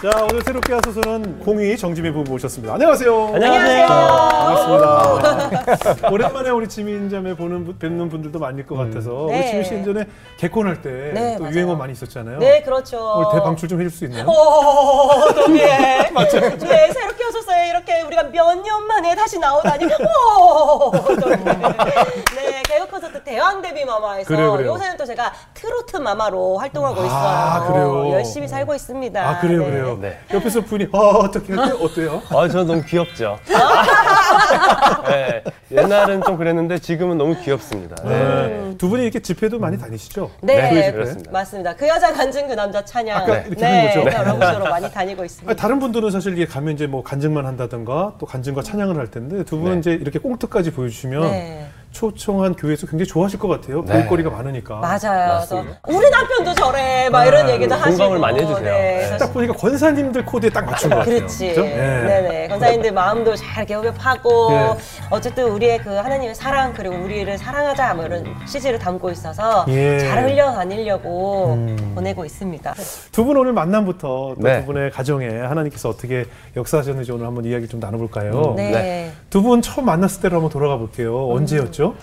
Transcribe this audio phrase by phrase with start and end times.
[0.00, 2.74] 자, 오늘 새롭게 하소서는 공희 정지민 부부 모셨습니다.
[2.74, 3.32] 안녕하세요.
[3.34, 3.86] 안녕하세요.
[3.88, 6.06] 반갑습니다.
[6.12, 9.40] 오랜만에 우리 지민 자매 보는 분- 뵙는 분들도 많을 것 같아서 네.
[9.40, 10.04] 우리 지민 씨 예전에
[10.38, 11.52] 개콘할 때또 네, 맞아요.
[11.52, 12.38] 유행어 많이 있었잖아요.
[12.38, 12.96] 네, 그렇죠.
[13.16, 14.24] 오늘 대방출 좀 해줄 수 있나요?
[14.28, 15.66] 오, 동해.
[15.66, 16.12] 네,
[16.92, 17.66] 새롭게 오셨어요.
[17.68, 19.84] 이렇게 우리가 몇 년 만에 다시 나오다니.
[19.84, 21.36] 오, 동해.
[21.36, 22.47] 네,
[23.28, 24.72] 대왕 데뷔 마마에서 그래요, 그래요.
[24.72, 27.72] 요새는 또 제가 트로트 마마로 활동하고 아, 있어요.
[27.72, 28.12] 그래요?
[28.12, 29.28] 열심히 살고 있습니다.
[29.28, 29.70] 아 그래요 네.
[29.70, 29.98] 그래요.
[30.00, 30.18] 네.
[30.32, 31.76] 옆에서 분이 어, 어떻게 어때요?
[31.76, 32.22] 어때요?
[32.34, 33.38] 아, 저는 너무 귀엽죠.
[35.08, 37.96] 네, 옛날은 좀 그랬는데 지금은 너무 귀엽습니다.
[38.02, 38.08] 네.
[38.08, 38.74] 네.
[38.78, 40.30] 두 분이 이렇게 집회도 많이 다니시죠?
[40.40, 41.30] 네, 네, 그렇습니다.
[41.30, 41.76] 맞습니다.
[41.76, 43.22] 그 여자 간증 그 남자 찬양.
[43.24, 44.16] 아까 이렇게 하는 거죠?
[44.16, 45.50] 여러 곳으로 많이 다니고 있습니다.
[45.50, 49.44] 아니, 다른 분들은 사실 이게 가면 이제 뭐 간증만 한다든가 또 간증과 찬양을 할 텐데
[49.44, 49.78] 두 분은 네.
[49.80, 51.68] 이제 이렇게 꽁트까지 보여주시면 네.
[51.90, 53.82] 초청한 교회에서 굉장히 좋아하실 것 같아요.
[53.84, 53.92] 네.
[53.94, 54.76] 볼거리가 많으니까.
[54.76, 55.38] 맞아요.
[55.38, 55.64] 그래서.
[55.88, 58.60] 우리 남편도 저래 막 이런 아, 얘기도 하시고 공감을 많이 해주세요.
[58.64, 59.16] 네, 네.
[59.16, 61.16] 딱 보니까 권사님들 코드에 딱 맞춘 것 같아요.
[61.16, 61.48] 그렇지.
[61.48, 61.62] 그죠?
[61.62, 62.20] 네.
[62.22, 64.76] 네 권사님들 마음도 잘 이렇게 협업하고 네.
[65.10, 69.94] 어쨌든 우리의 그 하나님의 사랑 그리고 우리를 사랑하자 뭐 이런 취지를 담고 있어서 예.
[69.94, 69.98] 음.
[69.98, 71.56] 잘 흘려다니려고
[71.94, 72.74] 보내고 있습니다.
[73.12, 74.64] 두 분 오늘 만남부터 또두 네.
[74.64, 76.24] 분의 가정에 하나님께서 어떻게
[76.56, 78.54] 역사하셨는지 오늘 한번 이야기 좀 나눠볼까요?
[78.56, 78.70] 네.
[78.70, 79.12] 네.
[79.30, 81.28] 두 분 처음 만났을 때로 한번 돌아가 볼게요.
[81.30, 81.77] 언제였죠?
[81.78, 81.94] 몇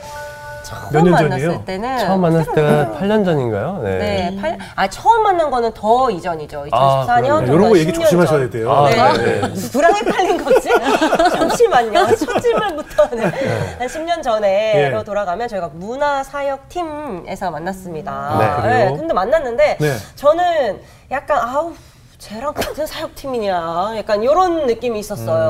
[0.64, 1.66] 처음 년 만났을 전이에요?
[1.66, 3.81] 때는 처음 만났을 때가 8년 전인가요?
[3.84, 3.98] 네.
[4.00, 6.66] 네, 팔, 아 처음 만난 거는 더 이전이죠.
[6.72, 7.30] 2014년.
[7.30, 7.42] 아.
[7.42, 8.72] 네, 이런 거 얘기 조심하셔야 돼요.
[8.72, 8.96] 아, 네.
[8.96, 9.42] 네.
[9.42, 9.70] 네.
[9.72, 10.70] 불안 헷갈린 거지?
[11.38, 12.16] 잠시만요.
[12.16, 15.03] 첫 질문부터는 한 10년 전에로 예.
[15.03, 18.12] 돌아가면 저희가 문화 사역 팀에서 만났습니다.
[18.12, 18.96] 아, 그래요?
[18.96, 19.98] 근데 만났는데 네.
[20.16, 20.81] 저는
[21.12, 21.73] 약간 아우
[22.18, 25.48] 쟤랑 같은 사역팀이냐 약간 이런 느낌이 있었어요.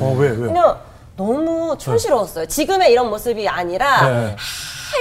[0.00, 0.36] 어, 왜, 왜?
[0.36, 0.76] 그냥
[1.16, 2.46] 너무 촌스러웠어요.
[2.46, 4.36] 지금의 이런 모습이 아니라 네.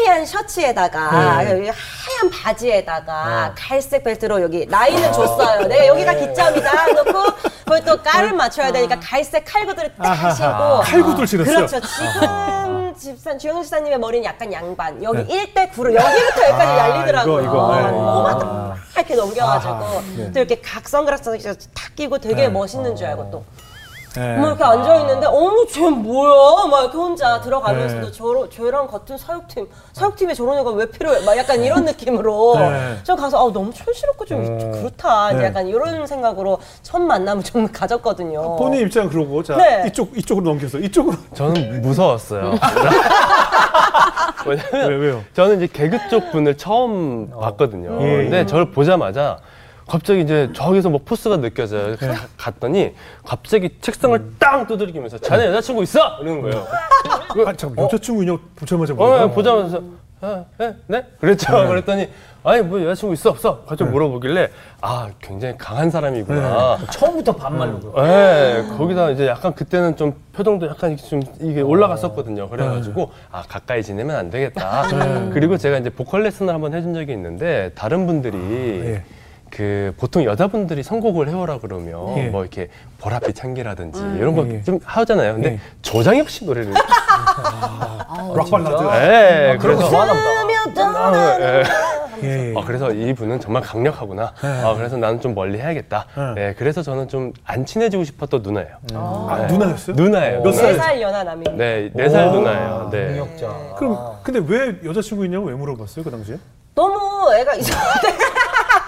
[0.08, 1.70] 하얀 셔츠에다가 네.
[1.70, 5.68] 하얀 바지에다가 갈색 벨트로 여기 라인을 줬어요.
[5.68, 6.86] 네, 여기가 기점이다.
[6.94, 7.24] 놓고
[7.66, 10.10] 거기 또 깔을 맞춰야 되니까 갈색 칼구들을 딱.
[10.12, 11.56] 하시고 칼구들 신었어요?
[11.68, 11.80] 그렇죠.
[11.82, 15.04] 지금 집사 주영 지사님의 머리는 약간 양반.
[15.04, 15.34] 여기 네.
[15.34, 17.42] 일 1대 9로 여기부터 여기까지 아, 열리더라고요.
[17.42, 17.76] 이거, 이거.
[17.76, 17.92] 네.
[17.92, 20.02] 막 이렇게 넘겨가지고 아하.
[20.16, 20.32] 네.
[20.32, 22.50] 또 이렇게 각 선글라스 탁 끼고 되게 네.
[22.50, 23.44] 멋있는 줄 알고 또
[24.16, 24.38] 네.
[24.38, 28.12] 뭐 이렇게 앉아 있는데 어머 쟤 뭐야 막 이렇게 혼자 들어가면서도 네.
[28.12, 32.98] 저 저랑 같은 사육팀 사육팀에 저런 애가 왜 필요해 막 약간 이런 느낌으로 네.
[33.04, 35.46] 저 가서 아 너무 촌스럽고 좀, 좀 그렇다 네.
[35.46, 38.56] 약간 이런 생각으로 첫 만남을 좀 가졌거든요.
[38.56, 39.84] 본인 입장 그러고 자 네.
[39.88, 42.54] 이쪽 이쪽으로 넘겨서 이쪽으로 저는 무서웠어요.
[44.46, 45.24] 왜냐면 왜 왜요?
[45.34, 47.98] 저는 이제 개그 쪽 분을 처음 봤거든요.
[48.02, 49.38] 예, 근데 저를 보자마자
[49.88, 51.96] 갑자기 이제 저기서 뭐 포스가 느껴져요.
[51.96, 52.08] 네.
[52.08, 52.94] 가- 갔더니
[53.26, 56.18] 갑자기 책상을 땅 두드리면서 자네 여자친구 있어?
[56.22, 56.66] 이러는 거예요.
[57.48, 59.32] 아, 잠깐 여자친구 인형 보자마자 어, 뭐예요?
[59.32, 59.82] 보자마자
[60.22, 60.74] 아, 네?
[60.88, 61.06] 네?
[61.20, 61.52] 그랬죠.
[61.68, 62.10] 그랬더니
[62.44, 63.64] 아니 뭐 여자친구 있어 없어?
[63.68, 64.50] 갑자기 물어보길래
[64.82, 66.78] 아 굉장히 강한 사람이구나.
[66.92, 67.80] 처음부터 반말로.
[68.04, 72.50] 네, 거기다 이제 약간 그때는 좀 표정도 약간 좀 이게 올라갔었거든요.
[72.50, 74.84] 그래가지고 아 가까이 지내면 안 되겠다.
[75.32, 78.38] 그리고 제가 이제 보컬 레슨을 한번 해준 적이 있는데 다른 분들이
[78.84, 79.04] 예.
[79.56, 82.28] 그 보통 여자분들이 선곡을 해오라 그러면 예.
[82.28, 82.68] 뭐 이렇게
[83.02, 84.62] 보랏빛 향기라든지 이런 거 예.
[84.64, 85.36] 좀 하잖아요.
[85.36, 85.60] 근데 예.
[85.82, 86.74] 조장혁 씨 노래를
[88.36, 88.84] 락 발라드.
[89.00, 90.02] 네, 그런 거 그래서.
[90.84, 91.64] 아, 예.
[92.24, 92.54] 예.
[92.58, 94.34] 아, 그래서 이분은 정말 강력하구나.
[94.42, 96.06] 아, 그래서 나는 좀 멀리 해야겠다.
[96.16, 96.34] 네.
[96.48, 98.76] 네, 그래서 저는 좀 안 친해지고 싶었던 누나예요.
[98.94, 99.96] 아, 누나였어요?
[99.96, 100.42] 누나예요.
[100.44, 100.52] 몇.
[100.52, 100.74] 살?
[100.74, 101.52] 네살 연하 남입니다.
[101.54, 102.90] 네, 네 살 누나예요.
[102.92, 103.06] 네.
[103.12, 103.76] 능력자.
[103.78, 106.38] 그럼 근데 왜 여자친구 있냐고 왜 물어봤어요 그 당시에?
[106.74, 108.08] 너무 애가 이상한데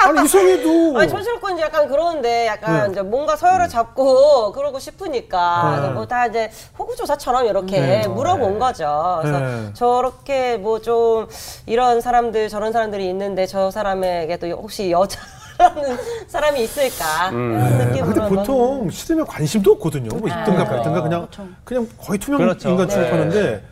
[0.07, 2.91] 아니 이성애도 아니 촌스럽고 이제 약간 그러는데 약간 네.
[2.91, 5.89] 이제 뭔가 서열을 잡고 그러고 싶으니까 네.
[5.89, 8.07] 뭐다 이제 호구조사처럼 이렇게 네.
[8.07, 9.19] 물어본 거죠.
[9.21, 9.73] 그래서 네.
[9.73, 11.27] 저렇게 뭐 좀
[11.65, 15.97] 이런 사람들 저런 사람들이 있는데 저 사람에게 또 혹시 여자라는
[16.29, 17.53] 사람이 있을까 음.
[17.59, 20.09] 이런 아, 느낌으로 근데 보통 시대면 관심도 없거든요.
[20.15, 21.27] 뭐 있든가 아, 말든가 그냥
[21.65, 22.69] 그냥 거의 투명 그렇죠.
[22.69, 22.93] 인간 네.
[22.93, 23.63] 취급하는데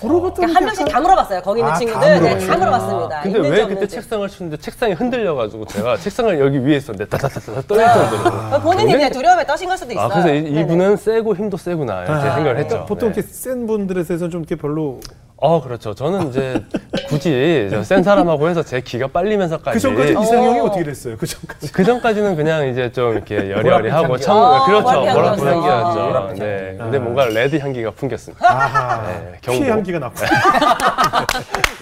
[0.00, 1.42] 그러니까 한 명씩 다 물어봤어요.
[1.42, 2.48] 거기 있는 아, 다 친구들 네, 물어봤어요?
[2.50, 3.20] 다 물어봤습니다.
[3.22, 3.94] 근데 있는지 왜 그때 없는지.
[3.94, 8.36] 책상을 치는데 책상이 흔들려가지고 제가 책상을 여기 위에 있었는데 따다다다 떨릴 정도로.
[8.54, 10.04] 어, 본인이 그냥 두려움에 떠신 걸 수도 있어요.
[10.04, 10.60] 아, 그래서 이.
[10.60, 12.68] 이분은 세고 힘도 세구나 이렇게 아, 생각을 했죠.
[12.68, 13.14] 그러니까 보통 네.
[13.16, 15.00] 이렇게 센 분들에 대해서 좀 이렇게 별로
[15.38, 15.94] 어, 그렇죠.
[15.94, 16.64] 저는 이제
[17.08, 19.74] 굳이 저센 사람하고 해서 제 기가 빨리면서까지.
[19.76, 20.64] 그 전까지 이상형이 어.
[20.64, 21.16] 어떻게 됐어요?
[21.18, 24.18] 그 전까지 그 전까지는 그냥 이제 좀 이렇게 여리여리하고 향기가.
[24.18, 25.50] 참 어, 그렇죠 보랏빛 보랏빛 향기였어.
[25.50, 26.12] 향기였죠.
[26.34, 26.76] 보랏빛 네.
[26.78, 28.50] 근데 뭔가 red 향기가 풍겼습니다.
[28.50, 29.72] 아하 네, 피해 경고.
[29.72, 30.14] 향기가 났고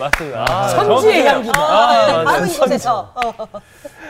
[0.01, 0.45] 맞습니다.
[0.49, 1.29] 아, 정확해요.
[1.29, 1.61] 향기다.
[1.61, 2.47] 아, 바로 맞아요.
[2.47, 3.33] 이곳에서 어.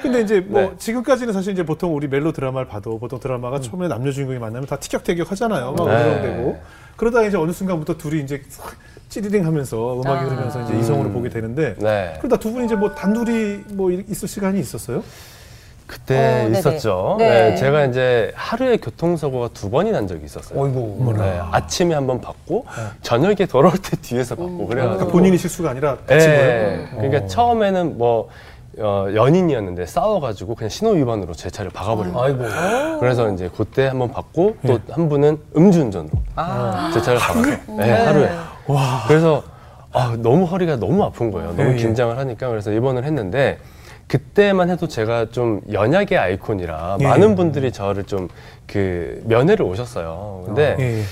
[0.02, 0.70] 근데 이제 뭐 네.
[0.78, 4.76] 지금까지는 사실 이제 보통 우리 멜로 드라마를 봐도 보통 드라마가 처음에 남녀 주인공이 만나면 다
[4.76, 5.72] 티격태격 하잖아요.
[5.72, 5.92] 막 네.
[6.02, 6.60] 으르렁대고
[6.96, 8.72] 그러다가 이제 어느 순간부터 둘이 이제 싹
[9.14, 10.22] 찌리링 하면서 음악이 아.
[10.24, 12.14] 흐르면서 이제 이성으로 보게 되는데 네.
[12.18, 15.04] 그러다 두 분이 이제 뭐 단둘이 뭐 이- 있을 시간이 있었어요?
[15.86, 16.48] 그때 어.
[16.48, 17.14] 있었죠.
[17.20, 17.50] 네.
[17.50, 20.58] 네, 제가 이제 하루에 교통사고가 두 번이 난 적이 있었어요.
[20.60, 21.14] 어이구.
[21.16, 22.64] 네, 아침에 한 번 받고
[23.02, 26.42] 저녁에 돌아올 때 뒤에서 받고 그래가지고 그러니까 본인이 실수가 아니라 다친 거예요.
[26.80, 28.28] 예, 그러니까 처음에는 뭐
[28.78, 32.42] 어, 연인이었는데 싸워가지고 그냥 신호 위반으로 제 차를 박아버린 거예요.
[32.42, 32.98] 아이고.
[32.98, 36.10] 그래서 이제 그때 한 번 받고 또 한 분은 음주운전으로
[36.92, 37.56] 제 차를 박았어요.
[37.78, 38.30] 네, 하루에.
[39.08, 39.42] 그래서
[39.92, 41.54] 아, 너무 허리가 너무 아픈 거예요.
[41.56, 41.76] 너무 예, 예.
[41.76, 43.58] 긴장을 하니까 그래서 입원을 했는데
[44.08, 47.04] 그때만 해도 제가 좀 연약의 아이콘이라 예.
[47.04, 48.28] 많은 분들이 저를 좀
[48.66, 50.44] 그 면회를 오셨어요.
[50.46, 51.02] 근데 예, 예.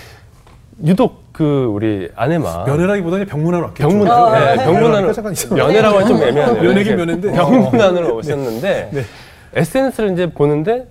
[0.84, 3.88] 유독 그 우리 아내만 면회라기보다는 병문안 왔겠죠.
[3.88, 4.64] 병문안, 어, 네, 네.
[4.64, 5.52] 병문안으로 잠깐 있어.
[5.54, 6.62] 면회라고 하면 좀 애매하네요.
[6.62, 7.32] 면회긴 면회인데.
[7.32, 9.04] 병문안으로 오셨는데 네.
[9.54, 10.86] SNS를 이제 보는데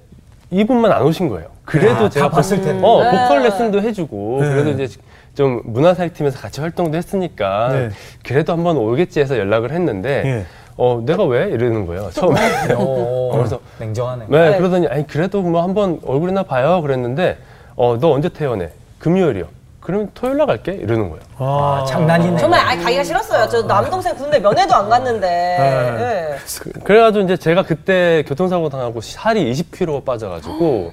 [0.51, 1.49] 이분만 안 오신 거예요.
[1.65, 2.85] 그래도 아, 제가 다 봤을 텐데.
[2.85, 3.11] 어, 네.
[3.11, 4.49] 보컬 레슨도 해주고 네.
[4.49, 4.97] 그래도 이제
[5.35, 7.89] 좀 문화사회 팀에서 같이 활동도 했으니까 네.
[8.25, 10.45] 그래도 한번 오겠지 해서 연락을 했는데 예.
[10.77, 12.39] 어 내가 왜 이러는 거예요 처음에.
[12.75, 14.25] 어, 그래서 냉정하네.
[14.27, 14.57] 네, 네.
[14.57, 17.37] 그러더니 아니 그래도 뭐 한번 얼굴이나 봐요 그랬는데
[17.75, 18.69] 어 너 언제 퇴원해?
[18.99, 19.45] 금요일이요.
[19.79, 21.23] 그럼 토요일 날 갈게 이러는 거예요.
[21.39, 22.37] 아, 장난이네.
[22.37, 23.49] 정말 아 가기가 싫었어요.
[23.49, 25.27] 저 남동생 군대 면회도 안 갔는데.
[25.27, 26.35] 네.
[26.59, 30.91] 그- 그래가지고 이제 제가 그때 교통사고 당하고 살이 20kg 빠져가지고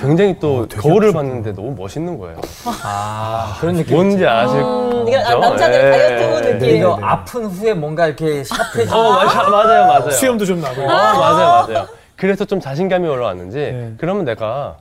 [0.00, 2.40] 굉장히 또 거울을 봤는데 너무 멋있는 거예요.
[2.82, 3.94] 아, 그런 느낌.
[3.94, 5.38] 뭔지 아실 음, 이게 거죠?
[5.38, 5.90] 남자들 예.
[5.90, 6.76] 다이어트 네, 느낌.
[6.76, 8.96] 이거 아픈 후에 뭔가 이렇게 샤프해지고.
[8.96, 10.10] 어 맞아, 맞아요 맞아요.
[10.10, 10.82] 수염도 좀 나고.
[10.82, 11.88] 어 맞아요 맞아요.
[12.16, 13.92] 그래서 좀 자신감이 올라왔는지 네.
[13.98, 14.76] 그러면 내가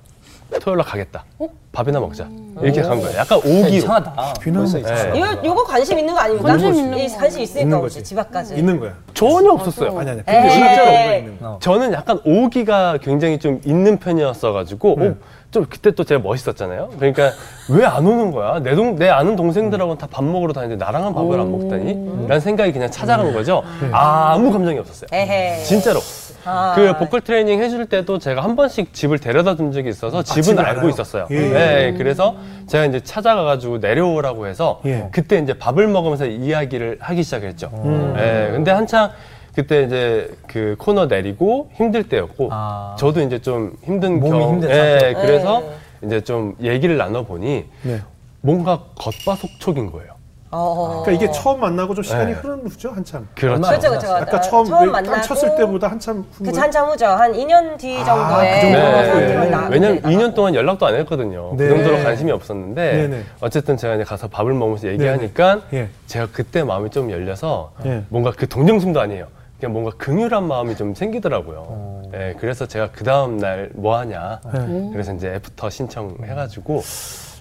[0.57, 1.23] 토요일 날 가겠다.
[1.71, 2.27] 밥이나 먹자.
[2.61, 3.17] 이렇게 간 거예요.
[3.17, 3.67] 약간 오기로.
[3.69, 4.33] 이상하다.
[4.41, 4.81] 비난 벌써 네.
[4.83, 5.15] 이상하다.
[5.15, 6.49] 이거 요거 관심 있는 거 아닙니까?
[6.49, 7.17] 관심 있는 이 거.
[7.17, 8.03] 관심 있으니까 있는 거지.
[8.03, 8.55] 집 앞까지.
[8.55, 8.93] 있는 거야.
[9.13, 9.97] 전혀 없었어요.
[9.99, 10.19] 아니 아니.
[10.19, 10.23] 에이.
[10.25, 11.57] 근데 오가 있는 거야.
[11.61, 15.07] 저는 약간 오기가 굉장히 좀 있는 편이었어가지고 네.
[15.09, 15.15] 어,
[15.51, 16.89] 좀 그때 또 제가 멋있었잖아요.
[16.99, 17.31] 그러니까
[17.69, 18.59] 왜 안 오는 거야?
[18.59, 22.27] 내 동 내 아는 동생들하고는 다 밥 먹으러 다니는데 나랑은 밥을 안 먹다니?
[22.27, 23.63] 라는 생각이 그냥 찾아간 거죠.
[23.91, 25.07] 아, 아무 감정이 없었어요.
[25.11, 25.63] 에헤.
[25.63, 25.99] 진짜로.
[26.45, 26.73] 아.
[26.75, 30.65] 그 보컬 트레이닝 해줄 때도 제가 한 번씩 집을 데려다 준 적이 있어서 집은 집을
[30.65, 30.89] 알고 알아요?
[30.89, 31.27] 있었어요.
[31.31, 31.39] 예.
[31.39, 32.35] 네, 그래서
[32.67, 35.09] 제가 이제 찾아가가지고 내려오라고 해서 예.
[35.11, 37.69] 그때 이제 밥을 먹으면서 이야기를 하기 시작했죠.
[37.73, 38.15] 음.
[38.17, 39.11] 예, 근데 한창
[39.55, 42.95] 그때 이제 그 코너 내리고 힘들 때였고 아.
[42.99, 45.13] 저도 이제 좀 힘든 몸이 경- 힘든 예, 상태.
[45.13, 46.07] 그래서 네.
[46.07, 48.01] 이제 좀 얘기를 나눠 보니 네.
[48.41, 50.13] 뭔가 겉바속촉인 거예요.
[50.51, 51.03] 어.
[51.05, 52.39] 그러니까 이게 처음 만나고 좀 시간이 네.
[52.39, 53.27] 흐른 후죠 한참.
[53.35, 53.61] 그렇죠.
[53.61, 54.07] 그렇죠, 그렇죠.
[54.15, 56.43] 아까 어, 처음, 처음 왜 만나고 쳤을 때보다 한참 후.
[56.51, 57.05] 그 한참 후죠.
[57.05, 58.55] 한 2년 뒤 정도에.
[58.55, 59.05] 그 정도 어, 후에.
[59.05, 61.53] 사람들이 나- 왜냐면 네, 2년 동안 연락도 안 했거든요.
[61.55, 61.67] 네.
[61.67, 63.23] 그 정도로 관심이 없었는데 네네.
[63.41, 65.89] 어쨌든 제가 이제 가서 밥을 먹으면서 얘기하니까 예.
[66.07, 68.03] 제가 그때 마음이 좀 열려서 예.
[68.09, 69.27] 뭔가 그 동정심도 아니에요.
[69.59, 72.03] 그냥 뭔가 긍휼한 마음이 좀 생기더라고요.
[72.13, 74.39] 예, 그래서 제가 그 다음 날 뭐 하냐.
[74.53, 74.89] 네.
[74.91, 76.81] 그래서 이제 애프터 신청해가지고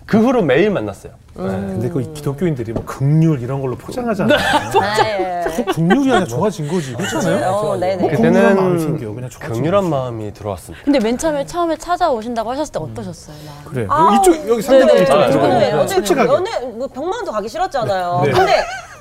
[0.04, 1.12] 그 후로 매일 만났어요.
[1.38, 1.42] 예.
[1.42, 4.38] 근데 그 기독교인들이 뭐 긍휼 이런 걸로 포장하잖아요.
[4.38, 5.44] 아, 예.
[5.72, 6.94] 긍휼이 아니라 좋아진 거지.
[6.94, 7.50] 그렇잖아요.
[7.50, 7.96] 어, 네네.
[8.02, 9.14] 뭐 극률한 마음이 그때는 생겨.
[9.14, 9.84] 그냥 좋아진 긍휼한.
[9.90, 10.84] 마음이 들어왔습니다.
[10.84, 13.36] 근데 맨 처음에 처음에 찾아오신다고 하셨을 때 어떠셨어요?
[13.46, 13.64] 막?
[13.70, 13.86] 그래.
[13.88, 15.02] 아, 이쪽 여기 상대방 네네.
[15.02, 15.24] 입장에
[15.72, 15.86] 아, 네.
[15.88, 16.32] 솔직하게.
[16.32, 18.22] 연애 뭐 병만도 가기 싫었잖아요.
[18.24, 18.30] 네.
[18.32, 18.52] 근데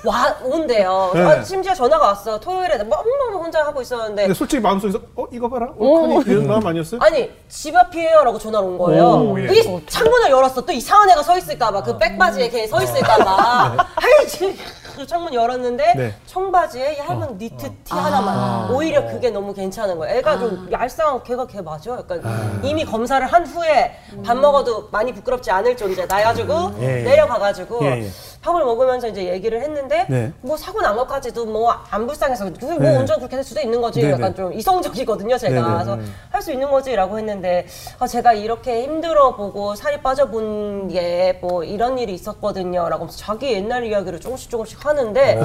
[0.05, 1.11] 와 온대요.
[1.13, 1.21] 네.
[1.23, 2.39] 아, 심지어 전화가 왔어.
[2.39, 5.69] 토요일에 뭐 엄마 혼자 하고 있었는데 근데 솔직히 마음속에서 어 이거 봐라.
[5.75, 6.99] 옳거니 이런 마음 아니었어요?
[7.03, 9.03] 아니 집 앞이에요라고 전화가 온 거예요.
[9.05, 9.47] 오, 예.
[9.87, 10.61] 창문을 열었어.
[10.65, 13.75] 또 이상한 애가 서 있을까봐 그 백바지에 걔 서 있을까봐.
[13.95, 14.55] 아이 지금
[14.95, 16.15] 그 창문 열었는데 네.
[16.25, 18.71] 청바지에 얇은 니트 티 하나만.
[18.71, 20.17] 오히려 그게 너무 괜찮은 거예요.
[20.17, 21.91] 애가 좀 얄쌍하고 걔가 걔 맞아.
[21.91, 23.95] 약간 이미 검사를 한 후에
[24.25, 27.03] 밥 먹어도 많이 부끄럽지 않을 존재다 해가지고 예, 예.
[27.03, 28.09] 내려가가지고 예, 예.
[28.47, 30.31] 밥을 먹으면서 이제 얘기를 했는데 네.
[30.41, 32.97] 뭐 사고 난 것까지도 뭐 안 불쌍해서 그게 뭐 네.
[32.97, 34.13] 운전 그렇게 할 수도 있는 거지 네네.
[34.13, 35.73] 약간 좀 이성적이거든요 제가 네네.
[35.73, 35.97] 그래서
[36.31, 37.65] 할 수 있는 거지라고 했는데
[37.99, 43.83] 아, 제가 이렇게 힘들어 보고 살이 빠져본 게 뭐 이런 일이 있었거든요라고 하면서 자기 옛날
[43.85, 45.39] 이야기를 조금씩 조금씩 하는데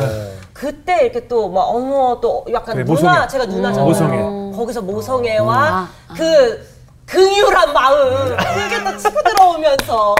[0.53, 3.27] 그때 이렇게 또 막 어머 또 약간 누나 모성애.
[3.29, 4.57] 제가 누나잖아요 모성애.
[4.57, 5.89] 거기서 모성애와 아.
[6.17, 6.65] 그
[7.07, 10.15] 긍휼한 마음 그게 또 치고 들어오면서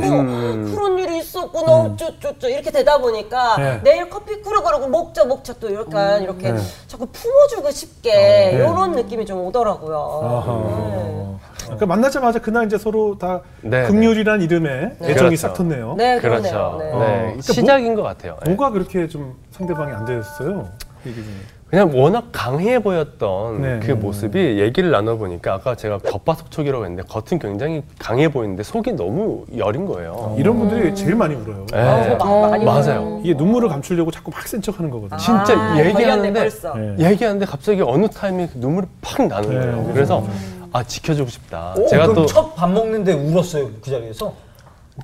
[0.00, 3.80] 하니 너무 그런 일이 있었구나 어쩌쩌쩌 이렇게 되다 보니까 네.
[3.82, 6.60] 내일 커피 끓여 그러고 먹자 먹자 또 이렇게 이렇게 네.
[6.86, 10.20] 자꾸 품어주고 싶게 이런 느낌이 좀 오더라고요.
[10.24, 11.20] 아하.
[11.64, 15.36] 그러니까 만나자마자 그날 이제 서로 다 네, 극률이란 이름에 애정이 그렇죠.
[15.36, 15.96] 싹 텄네요.
[15.96, 16.76] 네, 네 그렇죠.
[16.80, 16.84] 네.
[16.86, 18.38] 네, 어, 그러니까 시작인 것 같아요.
[18.46, 18.50] 예.
[18.50, 20.68] 뭐가 그렇게 좀 상대방이 안 됐어요?
[21.06, 21.34] 얘기 중에.
[21.70, 23.80] 그냥 워낙 강해 보였던 네.
[23.80, 29.86] 그 모습이 얘기를 나눠보니까 아까 제가 겉바속촉이라고 했는데 겉은 굉장히 강해 보이는데 속이 너무 여린
[29.86, 30.34] 거예요.
[30.36, 31.64] 이런 분들이 제일 많이 울어요.
[31.72, 31.78] 네.
[31.78, 33.20] 아, 마- 많이 맞아요.
[33.22, 35.16] 이게 눈물을 감추려고 자꾸 막 센 척하는 거거든요.
[35.20, 36.74] 진짜 아, 얘기하는데 벌써.
[36.74, 37.08] 네.
[37.10, 39.76] 얘기하는데 갑자기 어느 타임에 그 눈물이 팍 나는 네, 거예요.
[39.76, 39.90] 맞아요.
[39.94, 40.26] 그래서
[40.72, 41.74] 아 지켜주고 싶다.
[41.76, 44.32] 오, 제가 그럼 또첫 밥 먹는데 울었어요 그 자리에서.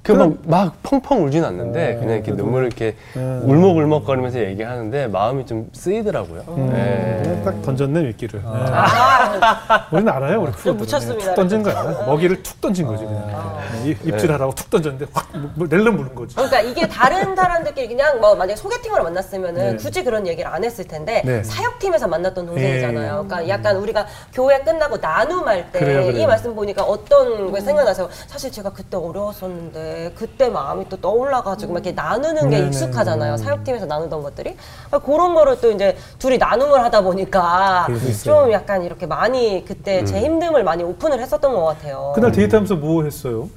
[0.03, 6.45] 그막 막 펑펑 울진 않는데 그냥 이렇게 눈물을 이렇게 울먹울먹거리면서 얘기하는데 마음이 좀 쓰이더라고요.
[6.73, 7.21] 네.
[7.23, 8.41] 그냥 딱 던졌네 미끼를.
[8.43, 8.49] 네.
[8.49, 10.73] 아, 우리는 알아요, 우리.
[10.73, 11.25] 묻혔습니다.
[11.27, 11.83] 툭 던진 거야.
[12.07, 13.57] 먹이를 툭 던진 거지 그냥.
[13.73, 16.35] 네, 입- 입질하라고 툭 던졌는데 확 뭐, 낼름 무는 거지.
[16.35, 19.77] 그러니까 이게 다른 사람들끼리 그냥 뭐 만약에 소개팅으로 만났으면은 네.
[19.77, 21.43] 굳이 그런 얘기를 안 했을 텐데 네.
[21.43, 23.25] 사역팀에서 만났던 동생이잖아요.
[23.27, 26.27] 그러니까 약간 우리가 교회 끝나고 나눔할 때 이.
[26.27, 28.09] 말씀 보니까 어떤 게 생각나세요?
[28.27, 32.69] 사실 제가 그때 어려웠었는데 그때 마음이 또 떠올라가지고 막 이렇게 나누는 게 네네.
[32.69, 33.37] 익숙하잖아요.
[33.37, 37.87] 사역팀에서 나누던 것들이 그러니까 그런 거를 또 이제 둘이 나눔을 하다 보니까.
[38.25, 42.13] 좀 약간 이렇게 많이 그때 제 힘듦을 많이 오픈을 했었던 것 같아요.
[42.15, 43.49] 그날 데이트하면서 뭐 했어요?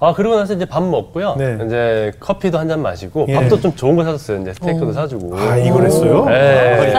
[0.00, 1.34] 아 그러고 나서 이제 밥 먹고요.
[1.36, 1.58] 네.
[1.66, 3.34] 이제 커피도 한 잔 마시고 예.
[3.34, 4.42] 밥도 좀 좋은 거 사줬어요.
[4.42, 5.36] 이제 스테이크도 사주고.
[5.38, 6.26] 아 이걸 했어요?
[6.26, 6.92] 네.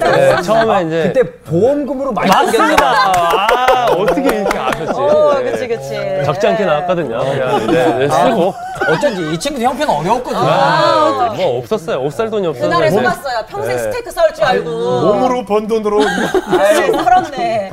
[0.00, 3.12] 네, 처음에 이제 그때 보험금으로 많이 맞습니다.
[3.14, 4.92] 아 어떻게 이렇게 아셨지?
[5.00, 5.50] 어, 네.
[5.52, 5.90] 그치, 그치.
[6.24, 7.18] 적지 않게 나왔거든요.
[7.18, 8.54] 그냥 네, 네, 쓰고.
[8.90, 10.40] 어쩐지 이 친구 형편 어려웠거든요.
[10.40, 12.00] 아, 뭐 없었어요.
[12.02, 12.66] 옷살 돈이 없어서.
[12.68, 13.44] 그날에 속았어요.
[13.48, 13.82] 평생 네.
[13.82, 14.70] 스테이크 썰 줄 알고.
[14.70, 17.70] 몸으로 번 돈으로 아유, 서럽네.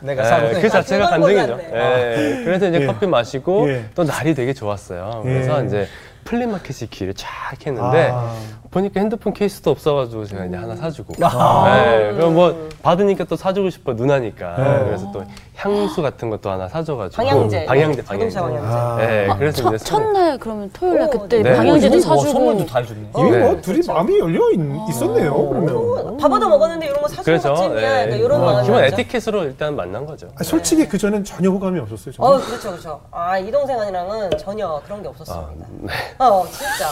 [0.00, 1.56] 내가 네, 사고 그 자체가 그건 간증이죠.
[1.56, 2.40] 몰랐네.
[2.40, 2.86] 예, 그래서 이제 예.
[2.86, 3.84] 커피 마시고 예.
[3.94, 5.20] 또 날이 되게 좋았어요.
[5.22, 5.66] 그래서 예.
[5.66, 5.86] 이제
[6.24, 7.28] 플리마켓이 길을 쫙
[7.66, 8.34] 했는데 아.
[8.70, 11.14] 보니까 핸드폰 케이스도 없어가지고 제가 이제 하나 사주고.
[11.24, 11.72] 아.
[11.74, 14.56] 네, 그럼 뭐 받으니까 또 사주고 싶어 누나니까.
[14.56, 14.84] 네.
[14.84, 15.24] 그래서 또
[15.56, 17.20] 향수 같은 것도 하나 사줘가지고.
[17.20, 17.66] 방향제.
[17.66, 18.60] 방향제, 자동차 방향제.
[18.60, 18.76] 방향제.
[18.76, 18.96] 아.
[19.06, 21.56] 네, 아, 그래서 첫, 이제 선물- 첫날 그러면 토요일 날 오, 그때 네.
[21.56, 23.10] 방향제도 뭐 사주고 선물도 다 해줬네.
[23.18, 23.38] 이미 네.
[23.40, 24.60] 뭐 둘이 마음이 열려 있,
[24.90, 25.48] 있었네요.
[25.48, 26.16] 그러면.
[26.16, 28.08] 밥 얻어 먹었는데 이런 거 사주는 그래서 것쯤이야.
[28.12, 28.16] 예.
[28.18, 28.84] 이런 뭐 마음이 기본?
[28.84, 30.28] 에티켓으로 일단 만난 거죠.
[30.38, 32.14] 아, 솔직히 그 전엔 전혀 호감이 없었어요.
[32.18, 32.46] 어, 저는.
[32.46, 33.00] 그렇죠, 그렇죠.
[33.10, 35.66] 아, 이 동생이랑은 전혀 그런 게 아, 없었습니다.
[35.80, 35.92] 네.
[36.20, 36.86] 어, 진짜.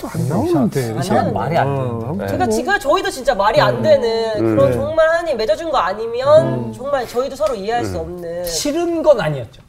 [0.00, 0.84] 또안 나오는데.
[0.90, 1.32] 안 그냥 나오는데.
[1.38, 2.24] 말이 안 어, 되는데.
[2.26, 2.48] 그러니까 뭐.
[2.54, 4.76] 지금 저희도 진짜 말이 안 되는 그런 네.
[4.76, 8.44] 정말 하나님 맺어준 거 아니면 정말 저희도 서로 이해할 수 없는.
[8.44, 9.62] 싫은 건 아니었죠.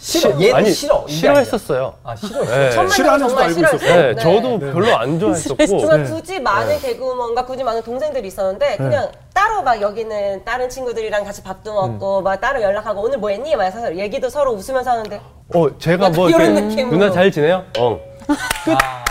[0.00, 0.38] 싫어.
[0.38, 1.06] 얘는 아니, 싫어.
[1.08, 1.94] 싫어했었어요.
[2.04, 2.44] 아 싫어.
[2.44, 2.70] 네.
[2.70, 4.02] 싫어하는지도 정말 알고 싫어했어요.
[4.02, 4.22] 네, 네.
[4.22, 5.64] 저도 별로 안 좋아했었고.
[5.66, 6.10] 정말 네.
[6.10, 11.72] 굳이 많은 개그우먼과 굳이 많은 동생들이 있었는데 그냥 따로 막 여기는 다른 친구들이랑 같이 밥도
[11.72, 13.56] 먹고 막 따로 연락하고 오늘 뭐 했니?
[13.56, 15.20] 막 해서 얘기도 서로 웃으면서 하는데
[15.54, 16.98] 어, 제가 뭐 이런 느낌으로.
[16.98, 17.64] 누나 잘 지내요?
[17.78, 17.98] 어.
[18.28, 19.04] 아,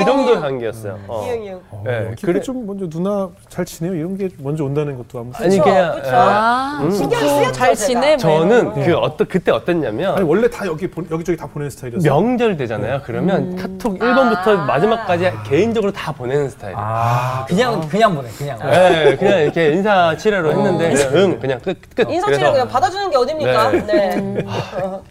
[0.00, 0.98] 이 정도의 관계였어요.
[1.06, 1.24] 어.
[1.26, 1.60] 이응 이응.
[1.70, 5.30] 어, 네, 그래 그래- 좀 먼저 누나 잘 지내요 이런 게 먼저 온다는 것도 아무
[5.34, 6.08] 아니 그냥 그쵸.
[6.08, 6.12] 예.
[6.14, 7.86] 아, 신경 쓰였죠, 잘 제가.
[7.86, 8.08] 지내?
[8.10, 8.72] 뭐 저는.
[8.84, 12.12] 그 어떤 그때 어땠냐면 아니 원래 다 여기 보, 여기저기 다 보내는 스타일이었어요.
[12.12, 13.00] 명절 되잖아요.
[13.04, 14.64] 그러면 카톡 1번부터 아.
[14.66, 16.78] 마지막까지 개인적으로 다 보내는 스타일이에요.
[16.80, 18.28] 아, 그냥 그냥 보내.
[18.30, 18.58] 그냥.
[18.58, 22.08] 네, 그냥 이렇게 인사 치레로 했는데 그냥 응 그냥 끝 끝.
[22.10, 23.70] 인사 치레 그래서- 그냥 받아주는 게 어딥니까?
[23.70, 23.80] 네.
[24.16, 24.44] 네.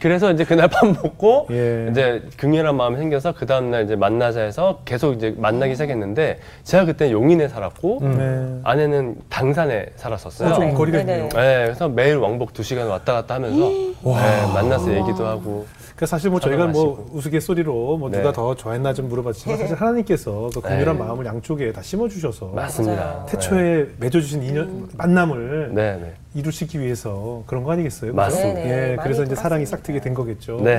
[0.02, 1.88] 그래서 이제 그날 밥 먹고 예.
[1.92, 6.40] 이제 긍휼한 마음 이 생겨서 그 다음 날 이제 만나자 해서 계속 이제 만나기 시작했는데
[6.64, 8.60] 제가 그때 용인에 살았고 네.
[8.64, 10.50] 아내는 당산에 살았었어요.
[10.50, 10.74] 어, 좀 네.
[10.74, 11.14] 거리가 네네.
[11.14, 11.30] 있네요.
[11.30, 15.66] 네, 그래서 매일 왕복 2시간 왔다 갔다 하면서 네, 만나서 얘기도 하고
[15.96, 17.10] 그 사실 뭐 저희가 뭐 마시고.
[17.18, 18.18] 우스갯소리로 뭐 네.
[18.18, 21.04] 누가 더 좋아했나 좀 물어봤지만 사실 하나님께서 그 긍휼한 네.
[21.04, 23.26] 마음을 양쪽에 다 심어주셔서 맞습니다.
[23.28, 26.14] 태초에 맺어주신 인연 만남을 네, 네.
[26.34, 28.12] 이루시기 위해서 그런 거 아니겠어요?
[28.12, 28.16] 그죠?
[28.16, 28.60] 맞습니다.
[28.62, 29.66] 네네, 예, 그래서 이제 사랑이.
[29.70, 30.62] 싹트게 된 거겠죠.
[30.64, 30.78] 네.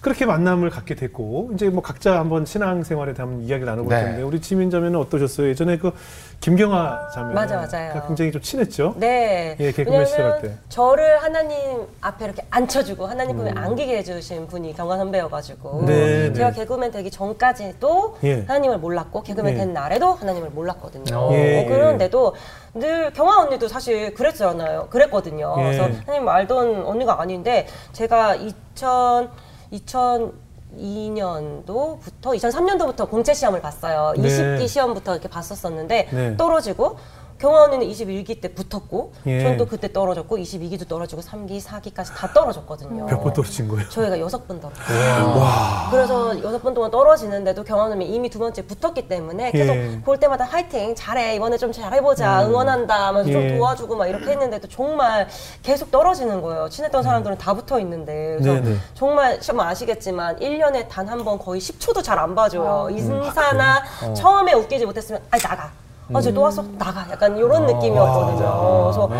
[0.00, 0.02] 네.
[0.02, 4.04] 그렇게 만남을 갖게 됐고 이제 뭐 각자 한번 신앙생활에 대한 이야기를 나눠볼 네.
[4.04, 5.48] 텐데 우리 지민 자매는 어떠셨어요?
[5.48, 5.92] 예전에 그
[6.40, 8.02] 김경아 자매 맞아, 맞아요.
[8.06, 8.94] 굉장히 좀 친했죠.
[8.96, 9.56] 네.
[9.60, 10.58] 예, 개그맨 시절할 왜냐면 때.
[10.70, 15.86] 저를 하나님 앞에 이렇게 앉혀주고 하나님 품에 안기게 해주신 분이 경관 선배여가지고 음.
[15.86, 16.60] 네, 제가 네.
[16.60, 18.44] 개그맨 되기 전까지도 예.
[18.46, 19.58] 하나님을 몰랐고 개그맨 예.
[19.58, 21.28] 된 날에도 하나님을 몰랐거든요.
[21.32, 22.34] 예, 어, 그런데도
[22.72, 24.88] 늘 경화 언니도 사실 그랬잖아요.
[24.88, 25.54] 그랬거든요.
[25.58, 25.62] 예.
[25.62, 29.28] 그래서 하나님 알던 언니가 아닌데 제가 2000
[29.72, 34.14] 2002년도부터 2003년도부터 공채 시험을 봤어요.
[34.16, 34.28] 네.
[34.28, 36.36] 20기 시험부터 이렇게 봤었었는데 네.
[36.36, 36.96] 떨어지고
[37.40, 39.42] 경화 언니는 21기 때 붙었고 예.
[39.42, 43.06] 전또 그때 떨어졌고 22기도 떨어지고 3기, 4기까지 다 떨어졌거든요.
[43.06, 43.88] 몇 번 떨어진 거예요?
[43.88, 45.88] 저희가 여섯 번 떨어졌어요.
[45.90, 50.00] 그래서 여섯 번 동안 떨어지는데도 경환님이 이미 두 번째 붙었기 때문에 계속 예.
[50.04, 53.32] 볼 때마다 화이팅 잘해 이번에 좀 잘해보자 응원한다 하면서 예.
[53.32, 55.26] 좀 도와주고 막 이렇게 했는데도 정말
[55.62, 56.68] 계속 떨어지는 거예요.
[56.68, 58.76] 친했던 사람들은 다 붙어 있는데 그래서 네네.
[58.94, 62.86] 정말 좀 아시겠지만 1년에 단 한 번 거의 10초도 잘 안 봐줘요.
[62.88, 63.82] 아, 인사나
[64.14, 65.70] 처음에 웃기지 못했으면 아 나가.
[66.12, 66.62] 아, 쟤 또 왔어?
[66.78, 67.06] 나가.
[67.10, 68.82] 약간 이런 느낌이었거든요.
[68.84, 69.10] 그래서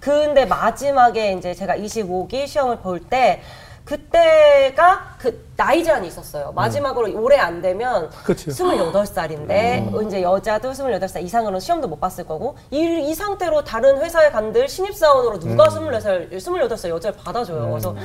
[0.00, 3.40] 근데 마지막에 이제 제가 25기 시험을 볼 때
[3.88, 6.52] 그때가 그 나이 제한이 있었어요.
[6.52, 8.52] 마지막으로 올해 안 되면 그치요.
[8.54, 14.68] 28살인데 이제 여자도 28살 이상으로는 시험도 못 봤을 거고 이, 이 상태로 다른 회사에 간들
[14.68, 17.70] 신입사원으로 누가 24살, 28살 여자를 받아줘요.
[17.70, 17.96] 그래서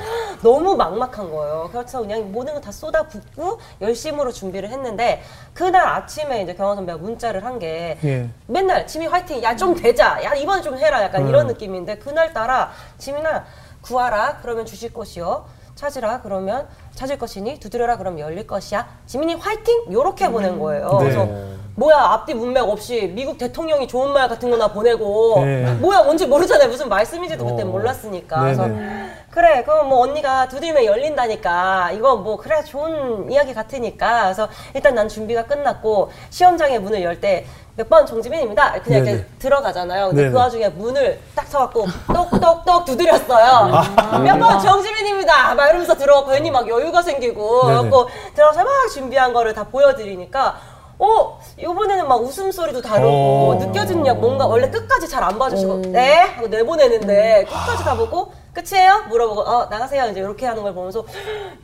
[0.42, 1.70] 너무 막막한 거예요.
[1.72, 5.22] 그래서 그냥 모든 거다 쏟아붓고 열심으로 준비를 했는데
[5.54, 8.30] 그날 아침에 이제 경화 선배가 문자를 한게 예.
[8.48, 11.28] 맨날 지민 화이팅 야 좀 되자 야 이번에 좀 해라 약간 음.
[11.28, 13.46] 이런 느낌인데 그날따라 지민아
[13.84, 18.88] 구하라 그러면 주실 것이요 찾으라 그러면 찾을 것이니 두드려라 그러면 열릴 것이야.
[19.06, 19.92] 지민이 화이팅!
[19.92, 20.90] 요렇게 보낸 거예요.
[20.92, 20.98] 네.
[21.00, 21.28] 그래서
[21.76, 25.74] 뭐야 앞뒤 문맥 없이 미국 대통령이 좋은 말 같은 거나 보내고 네.
[25.74, 26.70] 뭐야 뭔지 모르잖아요.
[26.70, 28.40] 무슨 말씀인지도 그때 몰랐으니까.
[28.42, 29.10] 그래서 네네.
[29.32, 35.10] 그래 그럼 뭐 언니가 두드리면 열린다니까 이거 뭐 그래 좋은 이야기 같으니까 그래서 일단 난
[35.10, 39.12] 준비가 끝났고 시험장의 문을 열때 몇 번 정지민입니다 그냥 네네.
[39.18, 40.32] 이렇게 들어가잖아요 근데 네네.
[40.32, 44.20] 그 와중에 문을 딱 쳐갖고 똑똑똑 두드렸어요 아.
[44.20, 47.80] 몇번 정지민입니다 막 이러면서 들어가고 괜히 막 여유가 생기고 네네.
[47.82, 50.56] 그래갖고 들어가서 막 준비한 거를 다 보여드리니까
[51.00, 53.56] 어 이번에는 막 웃음소리도 다르고 어.
[53.56, 59.06] 느껴지는 약 뭔가 원래 끝까지 잘 안 봐주시고 네 하고 내보내는데 끝까지 다 보고 끝이에요
[59.10, 61.04] 물어보고 어 나가세요 이제 이렇게 하는 걸 보면서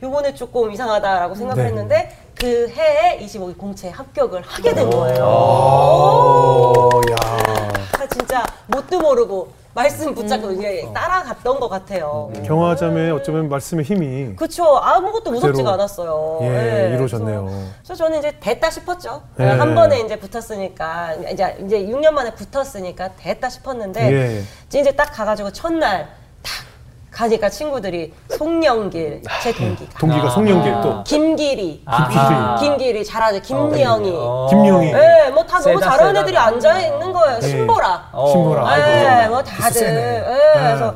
[0.02, 1.68] 요번에 조금 이상하다라고 생각을 네.
[1.68, 5.24] 했는데 그 해에 25기 공채에 합격을 하게 된 거예요.
[5.24, 7.16] 어, 야.
[7.98, 12.32] 아, 진짜 뭣도 모르고 말씀 붙잡고 이게 따라갔던 것 같아요.
[12.46, 16.38] 경화자매 어쩌면 말씀의 힘이 그쵸 아무것도 무섭지가 않았어요.
[16.42, 17.44] 예, 네, 이루어졌네요.
[17.44, 19.22] 그래서, 그래서 저는 이제 됐다 싶었죠.
[19.38, 19.44] 예.
[19.44, 24.42] 한 번에 이제 붙었으니까 이제 이제 6년 만에 붙었으니까 됐다 싶었는데 예.
[24.78, 26.08] 이제 딱 가가지고 첫날
[26.42, 26.52] 딱
[27.10, 32.56] 가니까 친구들이 송영길 제 동기가 동기가 송영길 또 김길이 아하.
[32.56, 34.46] 김길이 잘하죠 김영희 어.
[34.48, 36.20] 김영희 예, 뭐 다 너무 세다, 잘하는 세다.
[36.20, 37.40] 애들이 앉아 있는 거예요.
[37.40, 37.48] 네.
[37.48, 38.08] 신보라.
[38.12, 38.26] 어.
[38.28, 38.78] 신보라.
[38.78, 39.34] 예, 아이고.
[39.34, 39.72] 뭐 다들.
[39.72, 40.24] 세네.
[40.28, 40.94] 예, 그래서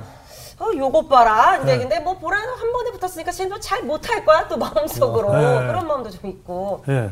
[0.61, 1.57] 어, 요것 봐라.
[1.59, 4.47] 근데, 근데 뭐 보라는 한 번에 붙었으니까 지금 잘 못할 거야.
[4.47, 5.33] 또 마음속으로.
[5.33, 5.67] 네.
[5.67, 6.85] 그런 마음도 좀 있고.
[6.89, 7.11] 예.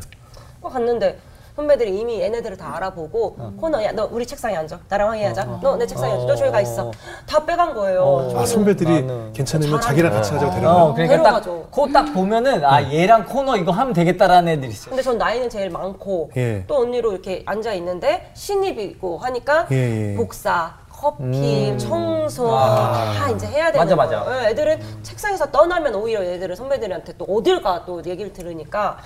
[0.61, 1.19] 어, 갔는데
[1.55, 6.25] 선배들이 이미 얘네들을 다 알아보고 코너 야너 우리 책상에 앉아 나랑 항의하자 너내 책상에 앉아
[6.25, 6.91] 너 저기 가 있어
[7.27, 10.93] 다 빼간 거예요 아 저는 선배들이 나는 괜찮으면 자기랑 같이 하자고 되는 어, 거예요.
[10.95, 11.61] 그러니까 데려가죠.
[11.63, 14.89] 딱, 그거 딱 보면은, 아, 얘랑 코너 이거 하면 되겠다라는 애들이 있어요.
[14.89, 16.63] 근데 전 나이는 제일 많고 예.
[16.67, 20.15] 또 언니로 이렇게 앉아 있는데 신입이고 하니까 예, 예.
[20.15, 23.13] 복사, 커피, 청소 아.
[23.17, 24.23] 다 이제 해야 되는 맞아, 맞아.
[24.23, 24.43] 거예요.
[24.45, 28.97] 예, 애들은 책상에서 떠나면 오히려 애들은 선배들한테 또 어딜 가 또 얘기를 들으니까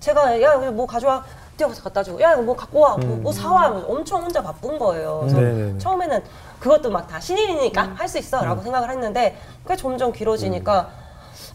[0.00, 1.24] 제가 야 뭐 가져와
[1.56, 5.20] 뛰어가서 갖다 주고 야뭐 갖고 와뭐 사와 뭐 엄청 혼자 바쁜 거예요.
[5.22, 5.42] 그래서 음.
[5.44, 5.78] 네네네.
[5.78, 6.22] 처음에는
[6.60, 10.88] 그것도 막 다 신인이니까 할 수 있어라고 생각을 했는데 그게 점점 길어지니까.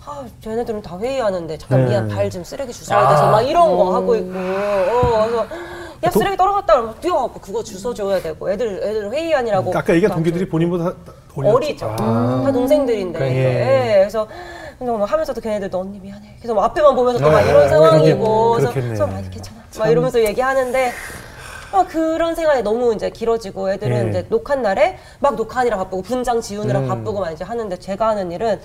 [0.09, 1.89] 아, 쟤네들은 다 회의하는데 잠깐 네.
[1.89, 5.47] 미안 발좀 쓰레기 주워야 돼서 막 이런 거 하고 있고 어, 그래서
[6.05, 10.15] 야 쓰레기 떨어졌다 그러면 뛰어가고 그거 주워줘야 되고 애들 애들 회의하느라고 그러니까 아까 얘기한 막
[10.15, 10.93] 동기들이 본인보다.
[11.35, 12.41] 어리죠 아.
[12.45, 13.29] 다 동생들인데 그래.
[13.35, 14.25] 예, 그래서
[14.77, 18.73] 그래서 막 하면서도 걔네들도 언니 미안해 그래서 막 앞에만 보면서 또막 네, 이런 상황이고 그래서.
[18.73, 20.91] 그래서 많이 괜찮아 막 이러면서 얘기하는데
[21.71, 24.09] 아, 그런 생활이 너무 이제 길어지고 애들은 예.
[24.09, 26.87] 이제 녹화 날에 막 녹화하느라 바쁘고 분장 지우느라 음.
[26.87, 28.59] 바쁘고 막 이제 하는데 제가 하는 일은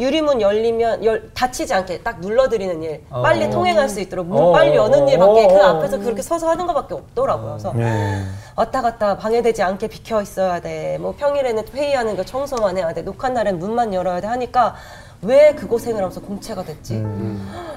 [0.00, 3.50] 유리문 열리면 열, 닫히지 않게 딱 눌러드리는 일 빨리 어.
[3.50, 4.52] 통행할 수 있도록 문 어.
[4.52, 5.64] 빨리 여는 일밖에 그 어.
[5.64, 8.22] 앞에서 그렇게 서서 하는 것밖에 없더라고요 그래서 예.
[8.54, 10.98] 왔다 갔다 방해되지 않게 비켜 있어야 돼.
[10.98, 13.02] 뭐 평일에는 회의하는 거 청소만 해야 돼.
[13.02, 14.76] 녹화 날엔 문만 열어야 돼 하니까
[15.22, 16.94] 왜 그 고생을 하면서 공채가 됐지?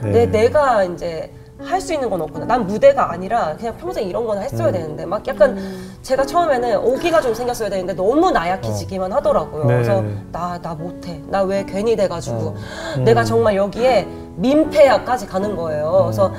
[0.03, 0.09] 네.
[0.11, 1.31] 내 내가 이제
[1.63, 2.45] 할 수 있는 건 없구나.
[2.45, 4.71] 난 무대가 아니라 그냥 평생 이런 거나 했어야 음.
[4.73, 5.59] 되는데 막 약간
[6.01, 9.65] 제가 처음에는 오기가 좀 생겼어야 되는데 너무 나약해지기만 하더라고요.
[9.65, 9.73] 네.
[9.75, 11.21] 그래서 나 나 못해.
[11.27, 12.55] 나 왜 괜히 돼가지고
[12.97, 13.03] 음.
[13.03, 16.01] 내가 정말 여기에 민폐야까지 가는 거예요.
[16.05, 16.33] 그래서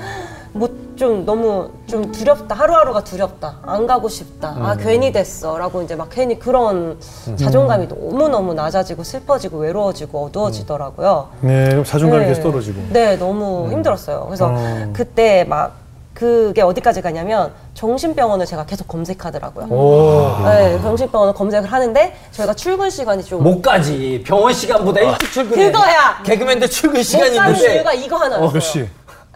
[0.53, 2.55] 뭐좀 너무 좀 두렵다.
[2.55, 3.57] 하루하루가 두렵다.
[3.63, 4.55] 안 가고 싶다.
[4.61, 6.99] 아 괜히 됐어라고 이제 막 괜히 그런
[7.37, 11.29] 자존감이 너무 너무 낮아지고 슬퍼지고 외로워지고 어두워지더라고요.
[11.41, 12.29] 네, 그럼 자존감이 네.
[12.29, 12.81] 계속 떨어지고.
[12.91, 14.25] 네, 너무 힘들었어요.
[14.27, 14.91] 그래서 어.
[14.93, 15.81] 그때 막
[16.15, 19.65] 그게 어디까지 가냐면 정신병원을 제가 계속 검색하더라고요.
[19.75, 20.45] 오.
[20.45, 24.23] 네, 정신병원을 검색을 하는데 저희가 출근 시간이 좀 못 가지.
[24.27, 25.73] 병원 시간보다 일찍 출근해.
[25.73, 26.23] 그거야!
[26.23, 27.75] 개그맨들 출근 못 시간이 가는 있는데.
[27.77, 28.47] 이유가 이거 하나였어요.
[28.49, 28.61] 어, 몇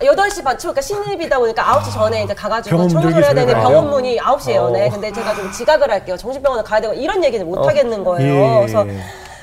[0.00, 0.06] 시?
[0.06, 3.90] 8시 반, 그러니까 신입이다 보니까 9시 전에 이제 가가지고 청소를 해야 되는데 전에 병원?
[3.90, 4.88] 문이 9시에 여네.
[4.88, 4.90] 어.
[4.90, 6.16] 근데 제가 좀 지각을 할게요.
[6.16, 8.34] 정신병원을 가야 되고 이런 얘기는 못 하겠는 거예요.
[8.34, 8.58] 예.
[8.60, 8.84] 그래서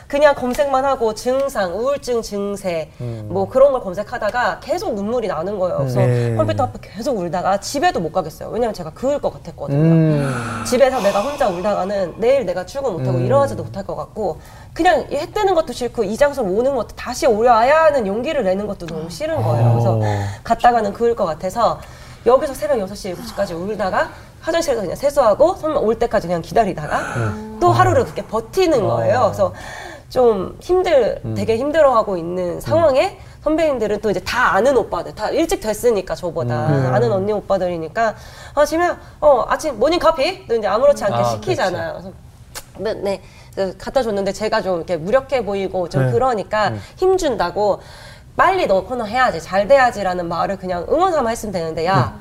[0.08, 5.78] 그냥 검색만 하고 증상, 우울증 증세, 뭐 그런 걸 검색하다가 계속 눈물이 나는 거예요.
[5.78, 6.36] 그래서 네.
[6.36, 8.50] 컴퓨터 앞에 계속 울다가 집에도 못 가겠어요.
[8.50, 9.80] 왜냐면 제가 그을 것 같았거든요.
[9.80, 10.64] 음.
[10.68, 14.40] 집에서 내가 혼자 울다가는 내일 내가 출근 못하고 일어나지도 못할 것 같고
[14.74, 18.88] 그냥 해 뜨는 것도 싫고 이 장소로 오는 것도 다시 오려야 하는 용기를 내는 것도
[18.88, 19.72] 너무 싫은 거예요.
[19.72, 20.00] 그래서
[20.44, 21.80] 갔다가는 그을 것 같아서
[22.26, 24.10] 여기서 새벽 6시, 7시까지 울다가
[24.42, 29.22] 화장실에서 그냥 세수하고 선배 올 때까지 그냥 기다리다가 또 하루를 그렇게 버티는 거예요.
[29.26, 29.54] 그래서
[30.10, 36.16] 좀 힘들, 되게 힘들어하고 있는 상황에 선배님들은 또 이제 다 아는 오빠들, 다 일찍 됐으니까
[36.16, 36.56] 저보다
[36.94, 38.16] 아는 언니 오빠들이니까
[38.56, 40.48] 아 지금 어 아침 모닝 커피?
[40.48, 41.92] 또 이제 아무렇지 않게 아, 시키잖아요.
[41.94, 42.12] 그래서
[42.78, 43.22] 네, 네.
[43.78, 46.12] 갖다 줬는데 제가 좀 이렇게 무력해 보이고 좀 네.
[46.12, 47.82] 그러니까 힘준다고
[48.36, 52.16] 빨리 너 코너 해야지 잘 돼야지라는 말을 그냥 응원 삼아 했으면 되는데 야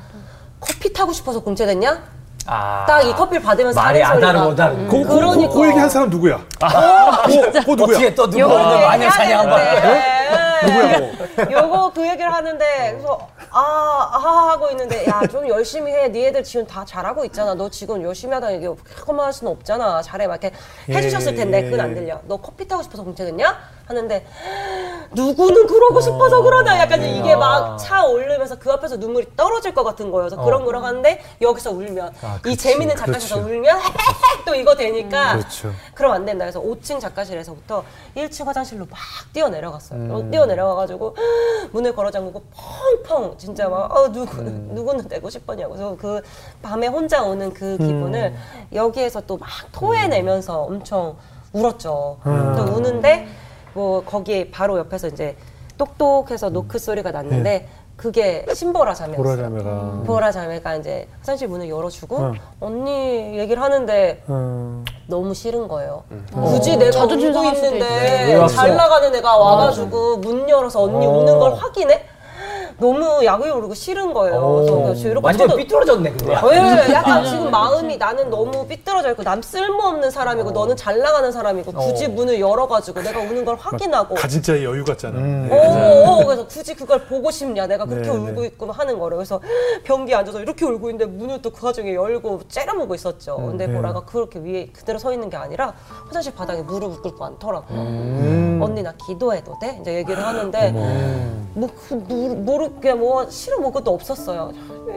[0.59, 2.13] 커피 타고 싶어서 공채됐냐?
[2.45, 2.85] 아.
[2.85, 4.87] 딱이 커피를 받으면서 말이 소리가 아다르고 다르고.
[4.87, 5.53] 그, 그, 그러니까.
[5.53, 6.37] 그, 그 얘기 한 사람 누구야?
[7.25, 7.95] 그, 그 누구야?
[7.95, 10.22] 어떻게 또 누구 요거 오늘 마녀 얘기해야 사냥한 되는
[10.67, 11.17] 예.
[11.49, 11.51] 예.
[11.53, 16.09] 요거 그 얘기를 하는데 그래서 아, 아 하고 있는데 야 좀 열심히 해.
[16.09, 17.53] 니네들 지금 다 잘하고 있잖아.
[17.55, 20.01] 너 지금 열심히 하다 이게 그것만 할 수는 없잖아.
[20.01, 20.55] 잘해 막 이렇게
[20.89, 22.19] 해주셨을 텐데 그건 안 들려.
[22.27, 23.57] 너 커피 타고 싶어서 공책했냐?
[23.85, 24.25] 하는데
[25.11, 30.11] 누구는 그러고 싶어서 그러나 약간 이게 막차 오르면서 그 앞에서 눈물이 떨어질 것 같은.
[30.11, 32.13] 그래서 그런 그런 하는데 여기서 울면
[32.47, 33.51] 이 재밌는 작가실에서 그렇지.
[33.53, 33.79] 울면
[34.45, 35.71] 또 이거 되니까 그렇죠.
[35.93, 36.45] 그럼 안 된다.
[36.45, 37.83] 그래서 5층 작가실에서부터
[38.15, 38.99] 1층 화장실로 막
[39.33, 40.13] 뛰어내려갔어요.
[40.13, 41.15] 어, 뛰어내려가가지고
[41.71, 42.41] 문을 걸어 잠그고
[43.05, 45.73] 펑펑 진짜 막 어, 누구 누구는 내고 싶었냐고.
[45.73, 46.21] 그래서 그
[46.61, 48.33] 밤에 혼자 오는 그 기분을
[48.73, 51.17] 여기에서 또 막 토해내면서 엄청
[51.51, 52.17] 울었죠.
[52.23, 53.27] 또 우는데
[53.73, 55.35] 뭐 거기 바로 옆에서 이제
[55.77, 59.23] 똑똑해서 노크 소리가 났는데 그게 신보라 자매였어요.
[59.23, 60.03] 보라 자매가.
[60.05, 62.33] 보라 자매가 이제 화장실 문을 열어주고 어.
[62.59, 66.03] 언니 얘기를 하는데 어, 너무 싫은 거예요.
[66.33, 68.47] 굳이 내가 울고 있는데?
[68.47, 72.03] 잘 나가는 애가 와가지고 문 열어서 언니 우는 걸 확인해?
[72.79, 74.63] 너무 약을 오르고 싫은 거예요.
[74.85, 76.33] 그래서 이렇게 완전 쳐도- 삐뚤어졌네 근데.
[76.33, 81.71] 예, 약간 지금 마음이 나는 너무 삐뚤어져 있고 남 쓸모없는 사람이고 너는 잘 나가는 사람이고
[81.71, 85.19] 굳이 문을 열어가지고 내가 우는 걸 확인하고 가진 자의 여유 같잖아.
[85.19, 85.49] 네.
[85.51, 88.47] 어, 어, 그래서 굳이 그걸 보고 싶냐 내가 그렇게 네, 울고 네.
[88.47, 89.39] 있고 하는 거를 그래서
[89.83, 93.73] 변기에 앉아서 이렇게 울고 있는데 문을 또 그 와중에 열고 째려보고 있었죠 근데 네.
[93.75, 95.73] 보라가 그렇게 위에 그대로 서 있는 게 아니라
[96.07, 98.59] 화장실 바닥에 무릎을 꿇고 앉더라고요 음.
[98.61, 99.77] 언니 나 기도해도 돼?
[99.81, 100.71] 이제 얘기를 하는데
[101.53, 104.51] 뭐 그, 모르, 모르게 뭐 싫어 뭐 그것도 없었어요.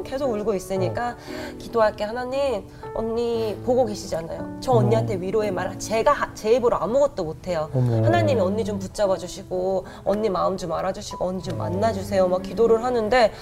[0.05, 1.17] 계속 울고 있으니까
[1.59, 2.65] 기도할게 하나님.
[2.95, 4.59] 언니 보고 계시잖아요?
[4.61, 7.69] 저 언니한테 위로의 말 제가 하- 제 입으로 아무것도 못해요.
[7.75, 12.27] 하나님이 언니 좀 붙잡아 주시고 언니 마음 좀 알아주시고 언니 좀 만나주세요.
[12.29, 13.33] 막 기도를 하는데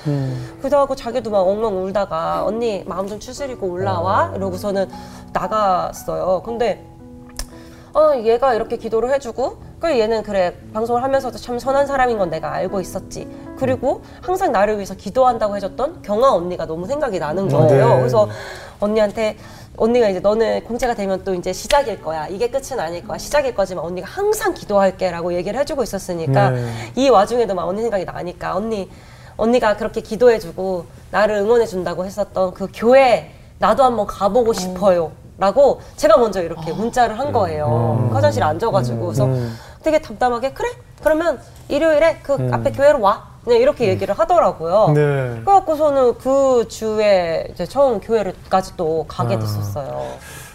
[0.63, 4.33] 그러고 자기도 막 엉엉 울다가 언니 마음 좀 추스리고 올라와.
[4.35, 4.89] 이러고서는
[5.33, 6.43] 나갔어요.
[6.45, 6.85] 근데
[7.95, 12.53] 어, 얘가 이렇게 기도를 해주고, 그 얘는 그래, 방송을 하면서도 참 선한 사람인 건 내가
[12.53, 13.29] 알고 있었지.
[13.57, 17.89] 그리고 항상 나를 위해서 기도한다고 해줬던 경아 언니가 너무 생각이 나는 거예요.
[17.89, 17.97] 네.
[17.99, 18.29] 그래서
[18.81, 19.37] 언니한테,
[19.77, 22.27] 언니가 이제 너는 공채가 되면 또 이제 시작일 거야.
[22.27, 23.17] 이게 끝은 아닐 거야.
[23.17, 26.69] 시작일 거지만 언니가 항상 기도할게 라고 얘기를 해주고 있었으니까 네.
[26.97, 28.91] 이 와중에도 막 언니 생각이 나니까 언니,
[29.37, 35.13] 언니가 그렇게 기도해주고 나를 응원해준다고 했었던 그 교회 나도 한번 가보고 싶어요.
[35.39, 38.09] 라고 제가 먼저 이렇게 문자를 한 거예요.
[38.13, 39.07] 화장실에 앉아가지고.
[39.07, 39.29] 그래서
[39.83, 40.69] 되게 담담하게, 그래?
[41.03, 43.35] 그러면 일요일에 그 앞에 교회로 와.
[43.45, 44.93] 그냥 이렇게 얘기를 하더라고요.
[44.95, 45.41] 네.
[45.45, 50.07] 그래갖고서는 그 주에 이제 처음 교회를까지 또 가게 됐었어요.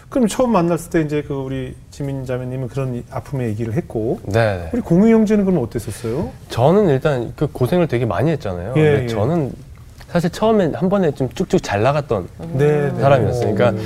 [0.08, 4.68] 그럼 처음 만났을 때 이제 그 우리 지민 자매님은 그런 이- 아픔의 얘기를 했고 네.
[4.72, 6.30] 우리 공유 형제는 그럼 어땠었어요?
[6.48, 8.70] 저는 일단 그 고생을 되게 많이 했잖아요.
[8.76, 9.06] 예, 근데 예.
[9.06, 9.52] 저는
[10.08, 13.00] 사실 처음에 한 번에 좀 쭉쭉 잘 나갔던 네, 네.
[13.00, 13.54] 사람이었어요.
[13.54, 13.80] 그러니까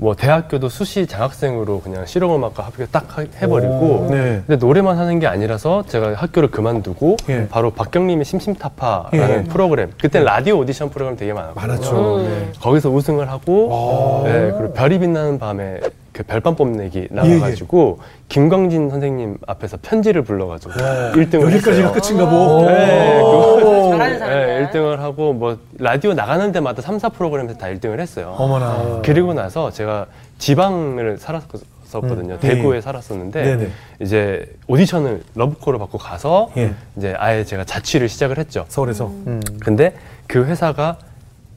[0.00, 4.42] 뭐 대학교도 수시 장학생으로 그냥 실용음악과 합격 딱 하- 해버리고 네.
[4.46, 7.46] 근데 노래만 하는 게 아니라서 제가 학교를 그만두고 예.
[7.48, 9.48] 바로 박경림의 심심타파라는 예.
[9.48, 11.66] 프로그램 그때 라디오 오디션 프로그램 되게 많았거든요.
[11.66, 12.16] 많았죠.
[12.16, 12.22] 음.
[12.24, 12.52] 네.
[12.60, 14.28] 거기서 우승을 하고 아.
[14.28, 15.80] 네, 그리고 별이 빛나는 밤에
[16.12, 22.66] 그 별밤 뽐내기 나와가지고 김광진 선생님 앞에서 편지를 불러가지고 1등을 여기까지가 끝인가 보.
[22.66, 23.96] 네, 그-.
[23.98, 28.34] 네, 1등을 하고 뭐 라디오 나가는 데마다 3, 4 프로그램에서 다 1등을 했어요.
[28.38, 29.00] 어머나.
[29.04, 30.06] 그리고 나서 제가
[30.38, 32.34] 지방을 살았었거든요.
[32.34, 32.40] 음.
[32.40, 32.80] 대구에 예.
[32.80, 33.68] 살았었는데 네네.
[34.00, 36.72] 이제 오디션을 러브콜을 받고 가서 예.
[36.96, 38.64] 이제 아예 제가 자취를 시작을 했죠.
[38.68, 39.06] 서울에서.
[39.06, 39.40] 음.
[39.60, 39.94] 근데
[40.26, 40.98] 그 회사가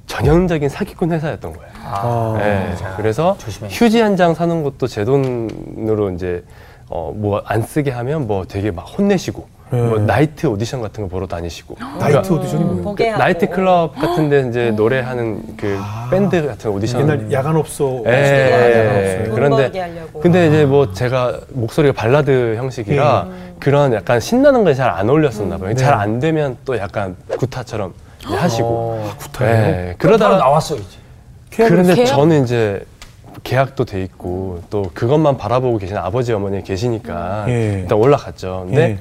[0.08, 1.72] 전형적인 사기꾼 회사였던 거예요.
[1.84, 2.36] 아.
[2.40, 3.70] 네, 그래서 조심해.
[3.72, 6.44] 휴지 한 장 사는 것도 제 돈으로 이제
[6.90, 9.82] 어 뭐 안 쓰게 하면 뭐 되게 막 혼내시고 네.
[9.82, 13.14] 뭐 나이트 오디션 같은 거 보러 다니시고 나이트 오디션이 뭐예요?
[13.14, 13.18] 하고.
[13.18, 15.80] 나이트 클럽 같은데 이제 노래하는 그
[16.12, 18.04] 밴드 같은 오디션 옛날 야간업소.
[18.06, 18.52] 예,
[18.84, 19.26] 야간업소.
[19.26, 20.20] 돈 그런데 벌게 하려고.
[20.20, 23.28] 근데 이제 뭐 제가 목소리가 발라드 형식이라
[23.60, 25.70] 그런 약간 신나는 건잘안 어울렸었나 봐요.
[25.70, 25.76] 네.
[25.76, 27.94] 잘안 되면 또 약간 구타처럼
[28.26, 29.10] 하시고.
[29.18, 29.54] 구타예요?
[29.54, 30.98] 네, 그러다가 나왔어 이제.
[31.56, 32.06] 그런데 계약?
[32.08, 32.86] 저는 이제
[33.44, 37.80] 계약도 돼 있고 또 그것만 바라보고 계신 아버지 어머니 계시니까 예.
[37.82, 38.66] 일단 올라갔죠.
[38.68, 38.98] 근데 예.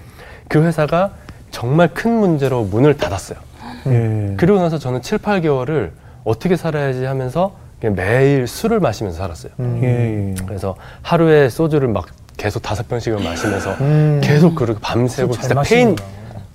[0.48, 1.12] 그 회사가
[1.50, 3.38] 정말 큰 문제로 문을 닫았어요.
[3.86, 4.34] 예.
[4.36, 5.90] 그리고 나서 저는 7, 8개월을
[6.24, 9.52] 어떻게 살아야지 하면서 매일 술을 마시면서 살았어요.
[9.82, 9.86] 예.
[9.86, 10.34] 예.
[10.46, 12.06] 그래서 하루에 소주를 막
[12.36, 14.20] 계속 다섯 병씩을 마시면서 음.
[14.22, 15.96] 계속 그렇게 밤새고 잘 진짜 폐인.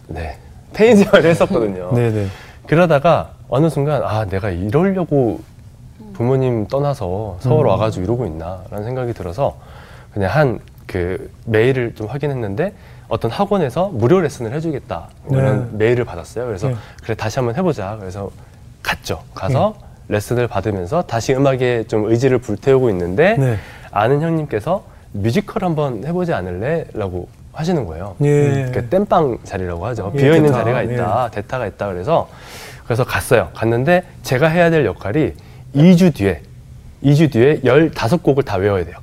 [0.08, 0.38] 네
[0.74, 1.94] 폐인 생활을 했었거든요.
[1.94, 2.28] 네네.
[2.68, 5.42] 그러다가 어느 순간 아 내가 이러려고
[6.14, 7.70] 부모님 떠나서 서울 음.
[7.70, 9.58] 와가지고 이러고 있나라는 생각이 들어서
[10.14, 12.74] 그냥 한 그 메일을 좀 확인했는데
[13.10, 16.46] 어떤 학원에서 무료 레슨을 해주겠다 이런 메일을 받았어요.
[16.46, 16.76] 그래서 네.
[17.04, 17.98] 그래 다시 한번 해보자.
[18.00, 18.32] 그래서
[18.82, 19.22] 갔죠.
[19.36, 19.76] 가서
[20.08, 23.58] 레슨을 받으면서 다시 음악에 좀 의지를 불태우고 있는데 네.
[23.92, 26.86] 아는 형님께서 뮤지컬 한번 해보지 않을래?
[26.94, 27.28] 라고
[27.58, 28.16] 하시는 거예요.
[28.22, 28.70] 예.
[28.72, 30.12] 그 땜빵 자리라고 하죠.
[30.14, 30.64] 예, 비어 있는 대타.
[30.64, 31.88] 자리가 있다, 대타가 있다.
[31.88, 32.30] 그래서
[32.86, 33.50] 그래서 갔어요.
[33.56, 35.34] 갔는데 제가 해야 될 역할이
[35.76, 36.42] 2주 뒤에
[37.04, 38.98] 2주 뒤에 15곡을 다 외워야 돼요.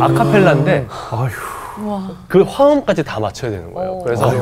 [0.00, 0.86] 아카펠라인데
[1.86, 2.10] 와.
[2.26, 3.92] 그 화음까지 다 맞춰야 되는 거예요.
[3.92, 4.02] 오.
[4.02, 4.32] 그래서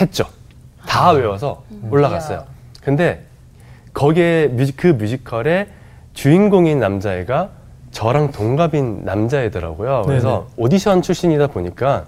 [0.00, 0.24] 했죠.
[0.86, 2.44] 다 외워서 올라갔어요.
[2.82, 3.24] 근데
[3.92, 5.66] 거기에 뮤지, 그 뮤지컬의
[6.14, 7.48] 주인공인 남자애가
[7.90, 10.04] 저랑 동갑인 남자애더라고요.
[10.06, 12.04] 그래서 오디션 출신이다 보니까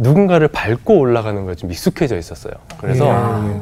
[0.00, 2.54] 누군가를 밟고 올라가는 거에 좀 익숙해져 있었어요.
[2.78, 3.06] 그래서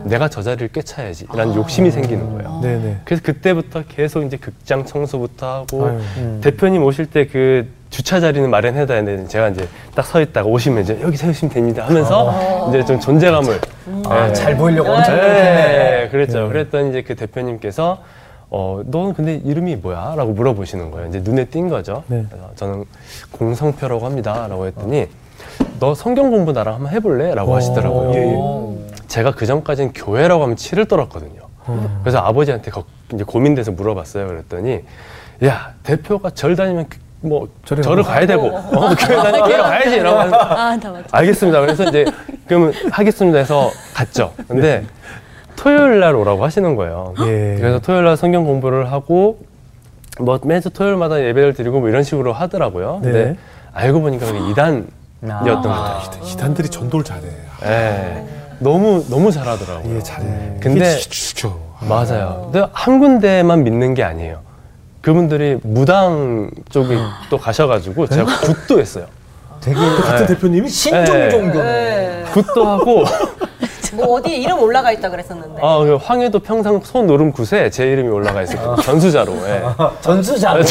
[0.04, 2.60] 예, 내가 저 자리를 꿰차야지라는 욕심이 생기는 거예요.
[2.62, 3.00] 네네.
[3.04, 6.40] 그래서 그때부터 계속 이제 극장 청소부터 하고 아유, 음.
[6.42, 10.98] 대표님 오실 때 그 주차 자리는 마련해야 되는데 제가 이제 딱 서 있다가 오시면 이제
[11.02, 13.58] 여기 세우시면 됩니다 하면서 이제 좀 존재감을
[14.06, 14.32] 아, 예.
[14.34, 16.08] 잘 보이려고 엄청 네, 노력했네.
[16.10, 16.48] 그랬죠.
[16.48, 17.98] 그랬더니 이제 그 대표님께서
[18.50, 20.14] 어, 너는 근데 이름이 뭐야?
[20.16, 21.08] 라고 물어보시는 거예요.
[21.08, 22.04] 이제 눈에 띈 거죠.
[22.06, 22.24] 네.
[22.30, 22.84] 그래서 저는
[23.32, 24.46] 공성표라고 합니다.
[24.48, 25.06] 라고 했더니
[25.80, 27.34] 너 성경 공부 나랑 한번 해볼래?
[27.34, 28.14] 라고 하시더라고요.
[28.14, 28.34] 예, 예.
[28.34, 28.76] 오.
[29.06, 31.40] 제가 그 전까지는 교회라고 하면 치를 떨었거든요.
[32.02, 34.26] 그래서 아버지한테 거- 이제 고민돼서 물어봤어요.
[34.26, 34.80] 그랬더니
[35.44, 38.02] 야 대표가 절 다니면 그- 뭐 절에 절을.
[38.04, 41.04] 가야 되고 어, 교회 다니면 교회 가야지 이러고 하는 아, 다 맞죠.
[41.10, 41.60] 알겠습니다.
[41.60, 42.04] 그래서 이제
[42.46, 44.32] 그러면 하겠습니다 해서 갔죠.
[44.46, 44.84] 근데
[45.56, 47.14] 토요일 날 오라고 하시는 거예요.
[47.20, 47.56] 예.
[47.58, 49.38] 그래서 토요일 날 성경 공부를 하고
[50.20, 53.00] 뭐 매주 토요일마다 예배를 드리고 뭐 이런 식으로 하더라고요.
[53.02, 53.36] 근데 네.
[53.74, 54.86] 알고 보니까 그게 이단
[55.22, 56.00] 이었던 아.
[56.00, 56.20] 거죠.
[56.24, 57.22] 이단들이 전도를 잘해.
[57.64, 58.24] 예.
[58.60, 59.96] 너무 너무 잘하더라고요.
[59.96, 60.58] 예, 잘해.
[60.60, 61.48] 근데 이게.
[61.88, 62.50] 맞아요.
[62.52, 64.40] 근데 한 군데만 믿는 게 아니에요.
[65.00, 66.96] 그분들이 무당 쪽에
[67.30, 69.06] 또 가셔가지고 제가 굿도 했어요.
[69.60, 71.30] 되게 같은 대표님이 신종 네.
[71.30, 71.62] 종교네.
[71.62, 72.24] 네.
[72.32, 73.04] 굿도 하고
[73.94, 75.60] 뭐 어디에 이름 올라가 있다 그랬었는데.
[75.62, 78.76] 아, 그 황해도 평상 소노름 굿에 제 이름이 올라가 있어요.
[78.82, 79.32] 전수자로.
[79.46, 79.62] 예.
[80.00, 80.50] 전수자.
[80.50, 80.62] 아니,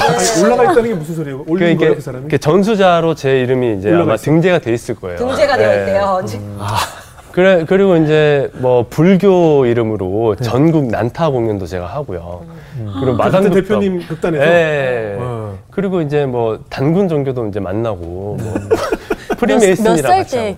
[0.44, 1.44] 올라가 있다는 게 무슨 소리예요?
[1.44, 2.28] 그 올린 거예요, 이게 그 사람이?
[2.30, 4.18] 그 전수자로 제 이름이 이제 아마 있어요?
[4.18, 5.18] 등재가 돼 있을 거예요.
[5.18, 5.80] 등재가 되어 예.
[5.82, 6.22] 있대요.
[7.32, 12.42] 그래 그리고 이제 뭐 불교 이름으로 전국 난타 공연도 제가 하고요.
[12.76, 14.44] 그리고 그 같은 마당극도 대표님 극단에서.
[14.44, 15.16] 예.
[15.20, 15.56] 어.
[15.70, 18.70] 그리고 이제 뭐 단군 종교도 이제 만나고 뭐몇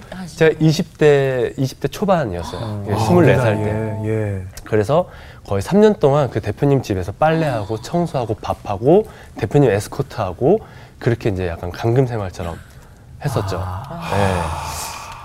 [0.10, 0.16] 하고.
[0.16, 0.38] 하시죠?
[0.38, 2.86] 제가 20대 20대 초반이었어요.
[2.88, 4.00] 예, 아, 24살 때.
[4.06, 4.44] 예, 예.
[4.64, 5.10] 그래서
[5.46, 9.06] 거의 3년 동안 그 대표님 집에서 빨래하고 청소하고 밥하고
[9.38, 10.60] 대표님 에스코트하고
[11.00, 12.58] 그렇게 이제 약간 감금 생활처럼
[13.24, 13.58] 했었죠.
[13.58, 14.42] 네.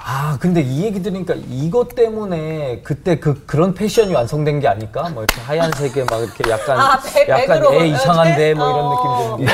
[0.07, 5.09] 아, 근데 이 얘기 들으니까 이것 때문에 그때 그 그런 패션이 완성된 게 아닐까?
[5.09, 8.53] 뭐 이렇게 하얀색에 막 이렇게 약간 아, 백- 약간 애 이상한데?
[8.55, 9.37] 뭐 이런 어.
[9.37, 9.53] 느낌 드는데.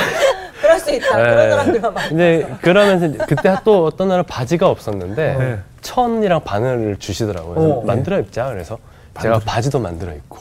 [0.81, 1.15] 수 있다.
[1.17, 1.23] 네.
[1.23, 2.09] 그런 사람들만 많이.
[2.09, 5.59] 근데 그러면서 그때 또 어떤 날은 바지가 없었는데 네.
[5.81, 7.59] 천이랑 바늘을 주시더라고요.
[7.71, 8.47] 어, 만들어 입자.
[8.49, 8.77] 그래서
[9.21, 10.37] 제가 바지도 만들어 입고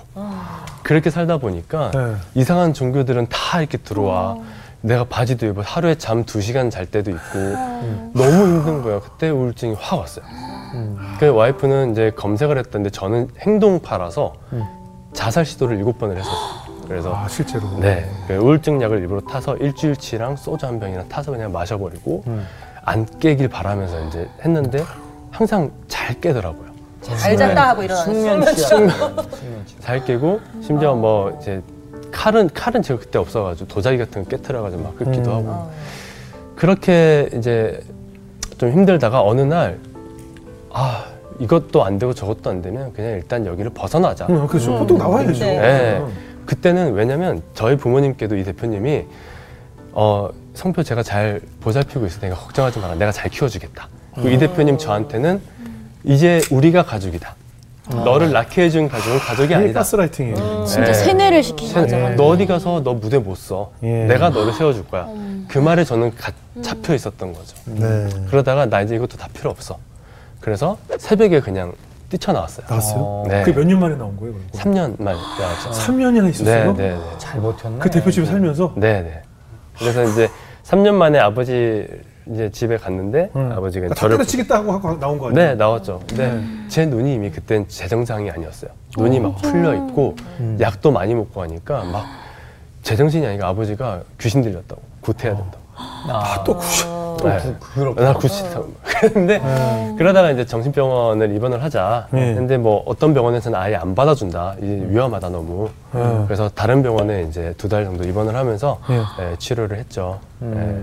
[0.82, 2.14] 그렇게 살다 보니까 네.
[2.34, 4.36] 이상한 종교들은 다 이렇게 들어와.
[4.82, 7.38] 내가 바지도 입어 하루에 잠 두 시간 잘 때도 있고
[8.14, 9.00] 너무 힘든 거예요.
[9.02, 10.24] 그때 우울증이 확 왔어요.
[11.18, 14.32] 그 와이프는 이제 검색을 했던데 저는 행동파라서
[15.12, 16.69] 자살 시도를 일곱 번을 했었어요.
[16.90, 17.68] 그래서 아, 실제로.
[17.78, 22.24] 네, 그 우울증 약을 일부러 타서 일주일치랑 소주 한 병이나 타서 그냥 마셔버리고
[22.84, 24.82] 안 깨길 바라면서 이제 했는데
[25.30, 26.68] 항상 잘 깨더라고요.
[27.00, 29.30] 잘 잤다 하고 일어나는 숙면 수면 취약.
[29.30, 29.80] 취약.
[29.80, 31.62] 잘 깨고 심지어 뭐 이제
[32.10, 35.70] 칼은 칼은 제가 그때 없어가지고 도자기 같은 거 깨트려가지고 막 긁기도 하고
[36.56, 37.80] 그렇게 이제
[38.58, 39.78] 좀 힘들다가 어느 날
[40.72, 41.04] 아
[41.38, 44.26] 이것도 안 되고 저것도 안 되면 그냥 일단 여기를 벗어나자.
[44.26, 44.76] 음, 그렇죠.
[44.78, 45.32] 보통 나와야죠.
[45.44, 45.58] 네.
[45.58, 46.04] 네.
[46.54, 49.04] 그때는 왜냐면 저희 부모님께도 이 대표님이
[49.92, 55.40] 어 성표 제가 잘 보살피고 있으니까 걱정하지 마라 내가 잘 키워주겠다 그리고 이 대표님 저한테는
[56.02, 57.36] 이제 우리가 가족이다
[57.88, 60.64] 너를 낳게 해준 가족은 가족이 아니다 가스라이팅이에요.
[60.64, 60.94] 진짜 네.
[60.94, 61.88] 세뇌를 시키시죠.
[61.88, 63.72] 세- 너 어디 가서 너 무대 못 써.
[63.82, 64.04] 예.
[64.04, 65.08] 내가 너를 세워줄 거야.
[65.48, 66.30] 그 말에 저는 가-
[66.62, 67.56] 잡혀 있었던 거죠.
[67.64, 68.08] 네.
[68.28, 69.78] 그러다가 나 이제 이것도 다 필요 없어.
[70.40, 71.72] 그래서 새벽에 그냥
[72.20, 72.66] 뛰쳐나왔어요.
[72.68, 73.24] 나왔어요?
[73.28, 73.42] 네.
[73.42, 74.34] 그게 몇 년 만에 나온 거예요?
[74.34, 74.46] 그럼?
[74.52, 75.70] 3년 만에 나왔죠.
[75.70, 76.74] 3년이나 네, 있었어요?
[76.76, 77.00] 네, 네.
[77.18, 77.78] 잘 버텼네.
[77.78, 78.74] 그 대표 집에 살면서?
[78.76, 79.22] 네, 네.
[79.78, 80.28] 그래서 이제
[80.64, 81.86] 3년 만에 아버지
[82.30, 83.52] 이제 집에 갔는데 응.
[83.52, 85.48] 아버지가 다 저를 때려치겠다 하고 하고 나온 거 아니에요?
[85.48, 86.00] 네 나왔죠.
[86.08, 88.70] 근데 제 눈이 이미 그땐 제정상이 아니었어요.
[88.98, 90.16] 눈이 막 풀려 있고
[90.60, 92.04] 약도 많이 먹고 하니까 막
[92.82, 95.59] 제정신이 아니라 아버지가 귀신 들렸다고 구태야 된다고.
[96.08, 96.84] 아, 또 구시.
[97.22, 97.54] 네.
[97.74, 98.12] 그렇구나.
[98.12, 98.68] 나 구치다고.
[98.82, 99.40] 그런데
[99.98, 102.06] 그러다가 이제 정신병원을 입원을 하자.
[102.10, 102.34] 네.
[102.34, 104.54] 근데 뭐 어떤 병원에서는 아예 안 받아준다.
[104.58, 105.68] 이게 위험하다 너무.
[105.92, 106.24] 네.
[106.26, 109.02] 그래서 다른 병원에 이제 두 달 정도 입원을 하면서 네.
[109.20, 110.18] 예, 치료를 했죠.
[110.42, 110.80] 예.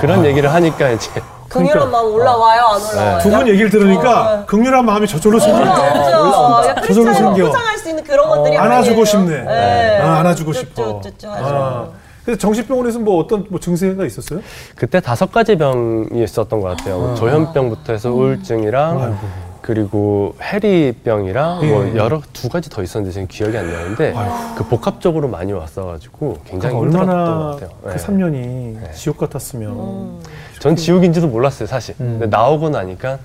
[0.00, 1.10] 그런 얘기를 하니까 이제
[1.48, 3.18] 긍휼한 마음 올라와요, 안 올라와요?
[3.20, 5.64] 두 분 얘기를 들으니까 극렬한 마음이 저절로 생기네.
[5.64, 5.88] 그렇죠.
[5.90, 7.46] 야, 저절로 크리스찬을 생겨.
[7.46, 9.04] 포장할 수 있는 그런 것들이 안아주고 아니에요.
[9.04, 9.42] 싶네.
[9.42, 9.98] 네.
[10.00, 11.00] 아, 안아주고 쭈쭈, 싶어.
[11.02, 11.86] 쭈쭈 아.
[12.24, 14.40] 그래서 정신병원에서 뭐 어떤 뭐 증세가 있었어요?
[14.76, 17.14] 그때 다섯 가지 병이 있었던 것 같아요.
[17.16, 19.18] 조현병부터 해서 우울증이랑
[19.60, 24.14] 그리고 해리병이랑 뭐 여러 두 가지 더 있었는데 지금 기억이 안 나는데
[24.56, 27.70] 그 복합적으로 많이 왔어가지고 굉장히 그러니까 힘들었던 얼마나 것 같아요.
[27.82, 27.96] 그 네.
[27.96, 30.20] 3년이 지옥 같았으면.
[30.58, 31.96] 전 지옥인지도 몰랐어요 사실.
[31.96, 33.18] 근데 나오고 나니까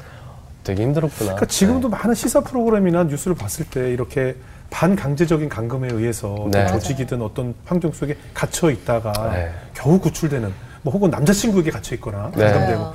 [0.63, 1.35] 되게 힘들었구나.
[1.35, 4.35] 그러니까 지금도 많은 시사 프로그램이나 뉴스를 봤을 때 이렇게
[4.69, 6.67] 반강제적인 감금에 의해서 네.
[6.67, 9.51] 조직이든 어떤 환경 속에 gat혀 있다가 네.
[9.73, 10.51] 겨우 구출되는
[10.81, 12.51] 뭐 혹은 남자친구에게 갇혀 있거나 네.
[12.51, 12.93] 감금되고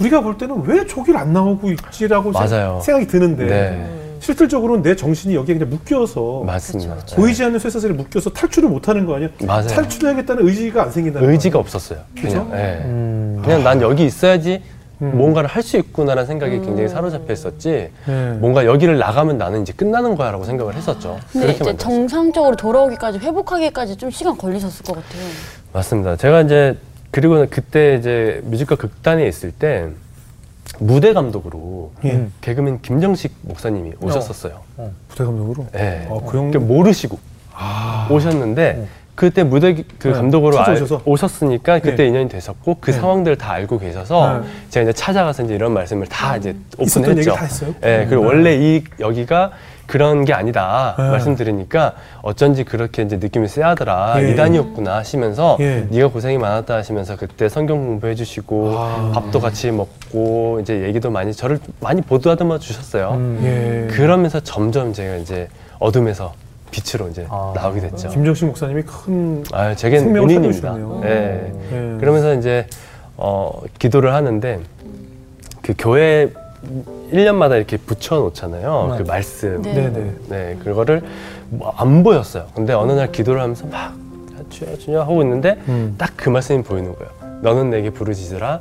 [0.00, 2.80] 우리가 볼 때는 왜 저길 안 나오고 있지라고 생- 맞아요.
[2.84, 3.94] 생각이 드는데 네.
[4.20, 6.96] 실질적으로는 내 정신이 여기에 그냥 묶여서 맞습니다.
[7.04, 7.16] 네.
[7.16, 9.28] 보이지 않는 쇠사슬에 묶여서 탈출을 못하는 거 아니야?
[9.44, 9.68] 맞아요.
[9.68, 12.00] 탈출해야겠다는 의지가 안 생긴다는 의지가 거 없었어요.
[12.20, 12.44] 그죠?
[12.48, 12.82] 그냥, 예.
[12.84, 13.40] 음.
[13.44, 14.62] 그냥 난 여기 있어야지
[15.02, 15.16] 음.
[15.16, 17.90] 뭔가를 할 수 있구나라는 생각이 굉장히 사로잡혀 있었지.
[18.06, 18.30] 네.
[18.40, 21.18] 뭔가 여기를 나가면 나는 이제 끝나는 거야라고 생각을 했었죠.
[21.32, 21.76] 근데 그렇게 이제 만들었어요.
[21.76, 25.22] 정상적으로 돌아오기까지 회복하기까지 좀 시간 걸리셨을 것 같아요.
[25.72, 26.16] 맞습니다.
[26.16, 26.78] 제가 이제
[27.10, 29.88] 그리고 그때 이제 뮤지컬 극단에 있을 때
[30.78, 32.28] 무대 감독으로 예.
[32.40, 34.60] 개그맨 김정식 목사님이 오셨었어요.
[35.08, 35.66] 부대 감독으로.
[35.76, 36.06] 예.
[36.08, 36.50] 어, 그 형.
[36.50, 37.18] 그러니까 모르시고
[38.10, 38.86] 오셨는데
[39.18, 40.80] 그때 무대 기- 그 네, 감독으로 알-?
[41.04, 42.06] 오셨으니까 그때 네.
[42.06, 42.98] 인연이 되셨고 그 네.
[43.00, 44.46] 상황들을 다 알고 계셔서 네.
[44.70, 47.34] 제가 이제 찾아가서 이제 이런 말씀을 다 이제 오픈했죠.
[47.82, 48.28] 예, 그리고 네.
[48.28, 49.50] 원래 이 여기가
[49.86, 51.10] 그런 게 아니다 네.
[51.10, 54.30] 말씀드리니까 어쩐지 그렇게 이제 느낌이 쎄하더라 예.
[54.30, 55.88] 이단이었구나 하시면서 예.
[55.90, 59.10] 네가 고생이 많았다 하시면서 그때 성경 공부해 주시고 아.
[59.14, 63.14] 밥도 같이 먹고 이제 얘기도 많이 저를 많이 보듬어 주셨어요.
[63.14, 63.88] 음.
[63.90, 63.92] 예.
[63.96, 65.48] 그러면서 점점 제가 이제
[65.80, 66.34] 어둠에서
[66.70, 67.52] 빛으로 이제 아.
[67.54, 68.08] 나오게 됐죠.
[68.10, 70.72] 김정식 목사님이 큰 아, 제겐 은인입니다.
[70.72, 71.00] 살려주셨네요.
[71.04, 71.52] 예.
[71.72, 71.98] 예.
[72.00, 72.66] 그러면서 이제
[73.16, 74.60] 어, 기도를 하는데
[75.62, 76.32] 그 교회
[77.12, 78.88] 1년마다 이렇게 붙여 놓잖아요.
[78.92, 78.98] 네.
[78.98, 79.62] 그 말씀.
[79.62, 79.72] 네.
[79.74, 80.12] 네네.
[80.28, 81.02] 네, 그거를
[81.50, 82.46] 뭐 안 보였어요.
[82.54, 83.94] 근데 어느 날 기도를 하면서 막
[84.50, 85.94] 주여 주여 하고 있는데 음.
[85.98, 87.10] 딱그 말씀이 보이는 거예요.
[87.42, 88.60] 너는 내게 부르짖으라.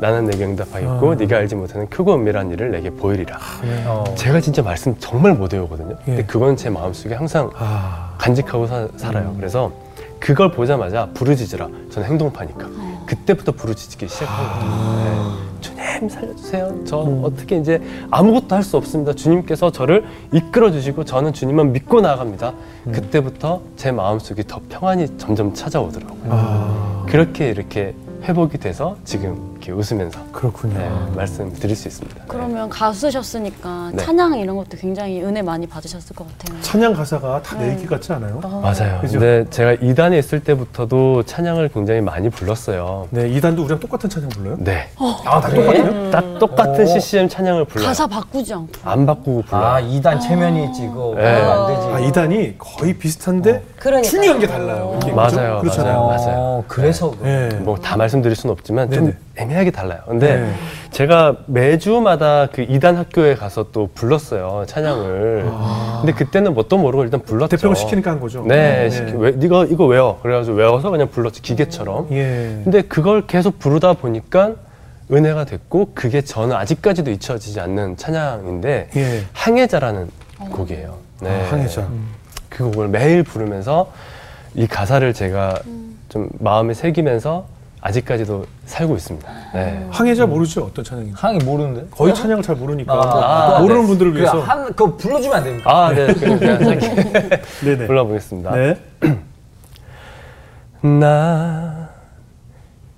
[0.00, 1.14] 나는 내게 응답하겠고 아.
[1.14, 3.38] 네가 알지 못하는 크고 은밀한 일을 내게 보이리라.
[3.86, 4.04] 어.
[4.16, 5.96] 제가 진짜 말씀 정말 못 외우거든요.
[6.04, 6.24] 근데 예.
[6.24, 8.14] 그건 제 마음속에 항상 아.
[8.18, 9.34] 간직하고 사- 살아요.
[9.36, 9.70] 그래서
[10.18, 11.68] 그걸 보자마자 부르짖으라.
[11.90, 12.66] 저는 행동파니까.
[13.06, 15.04] 그때부터 부르짖기 시작한 거예요.
[15.04, 15.60] 네.
[15.60, 16.74] 주님 살려주세요.
[16.86, 17.80] 저 어떻게 이제
[18.10, 19.12] 아무것도 할 수 없습니다.
[19.12, 22.54] 주님께서 저를 이끌어 주시고 저는 주님만 믿고 나아갑니다.
[22.90, 26.22] 그때부터 제 마음속에 더 평안이 점점 찾아오더라고요.
[26.30, 27.04] 아.
[27.06, 30.78] 그렇게 이렇게 회복이 돼서 지금 이렇게 웃으면서 그렇군요.
[30.78, 32.22] 네, 말씀드릴 수 있습니다.
[32.26, 34.02] 그러면 가수셨으니까 네.
[34.02, 36.58] 찬양 이런 것도 굉장히 은혜 많이 받으셨을 것 같아요.
[36.62, 37.72] 찬양 가사가 다내 네.
[37.74, 38.40] 얘기 같지 않아요?
[38.40, 39.00] 맞아요.
[39.02, 39.18] 그죠?
[39.18, 43.08] 근데 제가 이단에 있을 때부터도 찬양을 굉장히 많이 불렀어요.
[43.10, 44.56] 네, 이단도 우리랑 똑같은 찬양 불러요?
[44.58, 44.88] 네.
[44.96, 46.10] 아, 다 똑같아요?
[46.10, 46.86] 딱 똑같은 오.
[46.98, 47.86] CCM 찬양을 불러요.
[47.88, 48.72] 가사 바꾸지 않고.
[48.84, 49.64] 안 바꾸고 불러요.
[49.66, 51.12] 아, 2단 체면이 있지, 이거.
[51.16, 51.26] 네.
[51.42, 51.86] 안 되지.
[51.88, 54.10] 아, 이단이 거의 비슷한데 그러니까요.
[54.10, 54.98] 튜닝한 게 달라요.
[55.02, 55.60] 이게 맞아요?
[55.60, 56.06] 그렇잖아요.
[56.06, 56.16] 맞아요.
[56.24, 56.36] 맞아요.
[56.38, 57.10] 어, 그래서.
[57.10, 57.48] 그- 네.
[57.60, 59.16] 뭐 다 말씀 드릴 수는 없지만 좀 네네.
[59.36, 60.00] 애매하게 달라요.
[60.06, 60.54] 근데 네.
[60.90, 65.44] 제가 매주마다 그 이단 학교에 가서 또 불렀어요 찬양을.
[66.00, 67.56] 근데 그때는 뭐또 모르고 일단 불렀죠.
[67.56, 68.44] 대표가 시키니까 한 거죠.
[68.46, 70.20] 네, 시키, 왜, 이거 이거 외워.
[70.22, 72.08] 그래가지고 외워서 그냥 불렀지 기계처럼.
[72.12, 72.60] 예.
[72.64, 74.52] 근데 그걸 계속 부르다 보니까
[75.12, 79.22] 은혜가 됐고 그게 저는 아직까지도 잊혀지지 않는 찬양인데 예.
[79.32, 80.08] 항해자라는
[80.50, 80.96] 곡이에요.
[81.20, 81.30] 네.
[81.30, 81.88] 아, 항해자.
[82.48, 83.90] 그 곡을 매일 부르면서
[84.54, 85.58] 이 가사를 제가
[86.08, 87.46] 좀 마음에 새기면서
[87.84, 89.30] 아직까지도 살고 있습니다.
[89.52, 89.86] 네.
[89.90, 90.62] 항해자 모르죠?
[90.64, 91.16] 어떤 찬양인지.
[91.20, 91.86] 항이 모르는데?
[91.90, 93.86] 거의 찬양을 잘 모르니까 아, 뭐 모르는 네.
[93.88, 94.40] 분들을 그 위해서.
[94.40, 95.70] 한, 그거 불러주면 안 됩니까?
[95.70, 96.06] 아, 네.
[97.62, 97.84] 네네.
[97.86, 98.54] 불러보겠습니다.
[98.56, 98.76] 네.
[100.98, 101.90] 나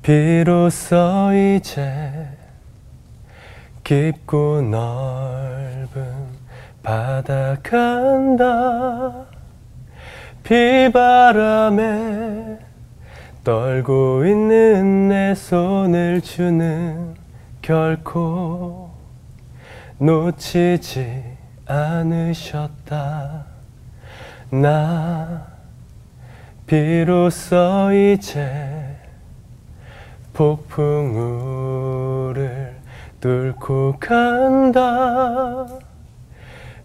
[0.03, 2.29] 비로소 이제
[3.83, 6.07] 깊고 넓은
[6.85, 9.13] 바다 간다
[10.45, 11.87] 비바람에
[13.47, 17.15] 떨고 있는 내 손을 주는
[17.63, 18.91] 결코
[19.99, 21.23] 놓치지
[21.65, 23.47] 않으셨다.
[24.51, 25.47] 나
[26.67, 28.97] 비로소 이제
[30.33, 31.55] 폭풍우를
[33.21, 35.69] 뚫고 간다.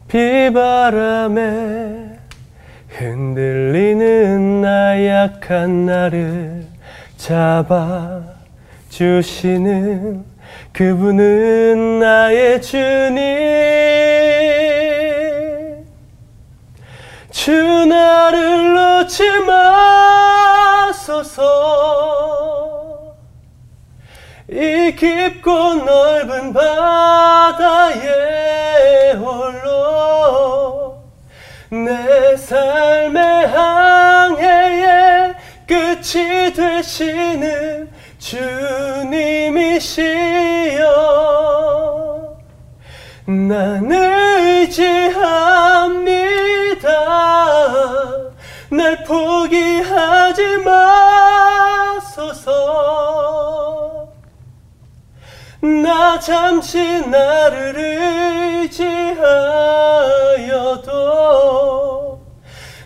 [0.08, 1.32] 비바람에
[2.98, 6.66] 흔들리는 나 약한 나를
[7.18, 8.22] 잡아
[8.90, 10.26] 주시는
[10.74, 13.22] 그분은 나의 주님.
[17.30, 19.24] 주 나를 놓지
[20.90, 21.52] 마소서.
[24.50, 27.54] 이 깊고 넓은 바다에
[29.14, 30.81] 홀로
[31.72, 39.22] 내 삶의 항해의 끝 끝이 되시는 주님이시여.
[43.28, 44.82] 난 의지합니다.
[48.70, 51.31] 날 포기하지 마
[55.62, 57.76] 나 잠시 나를
[58.68, 59.12] 의지하여도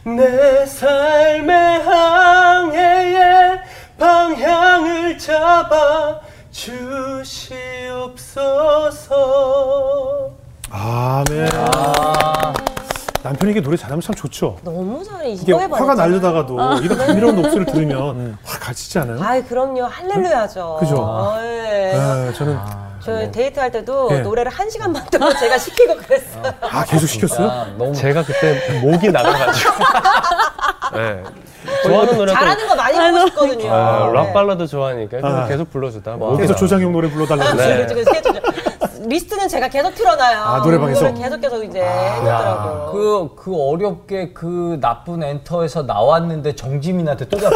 [0.03, 3.61] 내 삶의 항해의
[3.97, 6.19] 방향을 잡아
[6.51, 7.55] 주시옵소서.
[10.69, 11.49] 아멘.
[13.25, 14.57] 남편에게 노래 잘하면 참 좋죠.
[14.61, 15.31] 너무 잘해.
[15.31, 15.95] 이게 화가.
[15.95, 19.17] 날려다가도 이런 감미로운 목소리를 들으면 확 가지지 않아요?
[19.19, 20.77] 아이 그럼요 할렐루야죠.
[20.79, 20.95] 그죠?
[20.97, 21.93] 어, 예.
[21.95, 22.59] 네, 저는
[23.03, 24.19] 저 데이트할 때도 네.
[24.19, 26.53] 노래를 한 시간만 동안 제가 시키고 그랬어요.
[26.61, 27.49] 아 계속 시켰어요?
[27.49, 29.71] 아, 너무 제가 그때 목이 나가가지고.
[30.93, 31.23] 네.
[31.83, 33.73] 좋아하는 노래 잘하는 거 많이 보고 싶거든요.
[33.73, 34.33] 아, 락 네.
[34.33, 35.47] 발라드 좋아하니까 아.
[35.47, 36.17] 계속 불러주다.
[36.37, 36.57] 계속.
[36.57, 37.57] 조장혁 노래 불러달라고.
[37.57, 37.87] 네.
[39.07, 40.39] 리스트는 제가 계속 틀어놔요.
[40.39, 41.13] 아, 노래방에서?
[41.13, 42.89] 계속 계속 이제 해놓더라고요.
[42.91, 47.49] 그, 그 어렵게 그 나쁜 엔터에서 나왔는데 정지민한테 또 거야.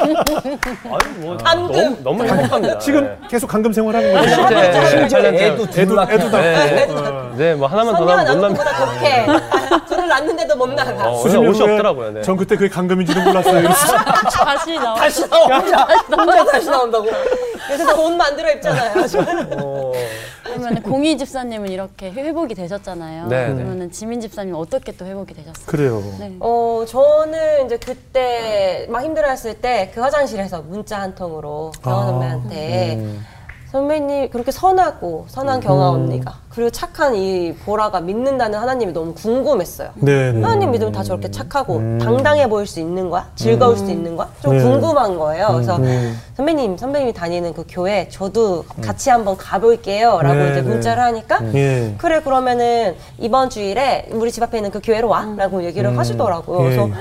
[0.00, 2.02] 아니 뭐 감금.
[2.02, 2.78] 너무 너무 행복합니다.
[2.78, 4.20] 지금 계속 강금 생활하는 네.
[4.20, 4.88] 거죠?
[4.88, 6.40] 실제 때 애도 애도 둘 애도 다.
[6.40, 7.32] 네, 어.
[7.36, 9.26] 네, 뭐 하나만 더 나면 못 독해.
[9.28, 11.08] 아, 둘을 낳는데도 못 나가.
[11.10, 12.10] 어, 수십 옷이 없더라고요.
[12.12, 12.22] 네.
[12.22, 13.60] 전 그때 그게 강금인지도 몰랐어요.
[13.60, 13.96] 이러시죠.
[13.96, 14.94] 다시 나와.
[14.94, 15.46] 다시 나와.
[15.58, 17.06] 혼자, 혼자 다시 나온다고.
[17.66, 18.92] 그래서 돈 만들어 입잖아요.
[20.60, 23.26] 그러면 공희 집사님은 이렇게 회복이 되셨잖아요.
[23.28, 23.54] 네, 네.
[23.54, 25.66] 그러면 지민 집사님 은 어떻게 또 회복이 되셨어요?
[25.66, 26.02] 그래요.
[26.18, 26.36] 네.
[26.40, 33.06] 어, 저는 이제 그때 막 힘들어했을 때 그 화장실에서 문자 한 통으로 경아 선배한테
[33.70, 39.90] 선배님 그렇게 선하고 선한 경아 언니가 그리고 착한 이 보라가 믿는다는 하나님이 너무 궁금했어요.
[39.94, 40.32] 네.
[40.32, 40.42] 네.
[40.42, 43.28] 하나님 믿으면 다 저렇게 착하고 당당해 보일 수 있는 거야?
[43.36, 44.28] 즐거울 수 있는 거야?
[44.42, 44.62] 좀 네.
[44.62, 45.48] 궁금한 거예요.
[45.52, 46.12] 그래서 네.
[46.34, 50.20] 선배님, 선배님이 다니는 그 교회 저도 같이 한번 가볼게요.
[50.22, 50.68] 라고 네, 이제 네.
[50.68, 51.94] 문자를 하니까 예.
[51.98, 56.58] 그래 그러면은 이번 주일에 우리 집 앞에 있는 그 교회로 와 라고 얘기를 하시더라고요.
[56.58, 56.92] 그래서 예.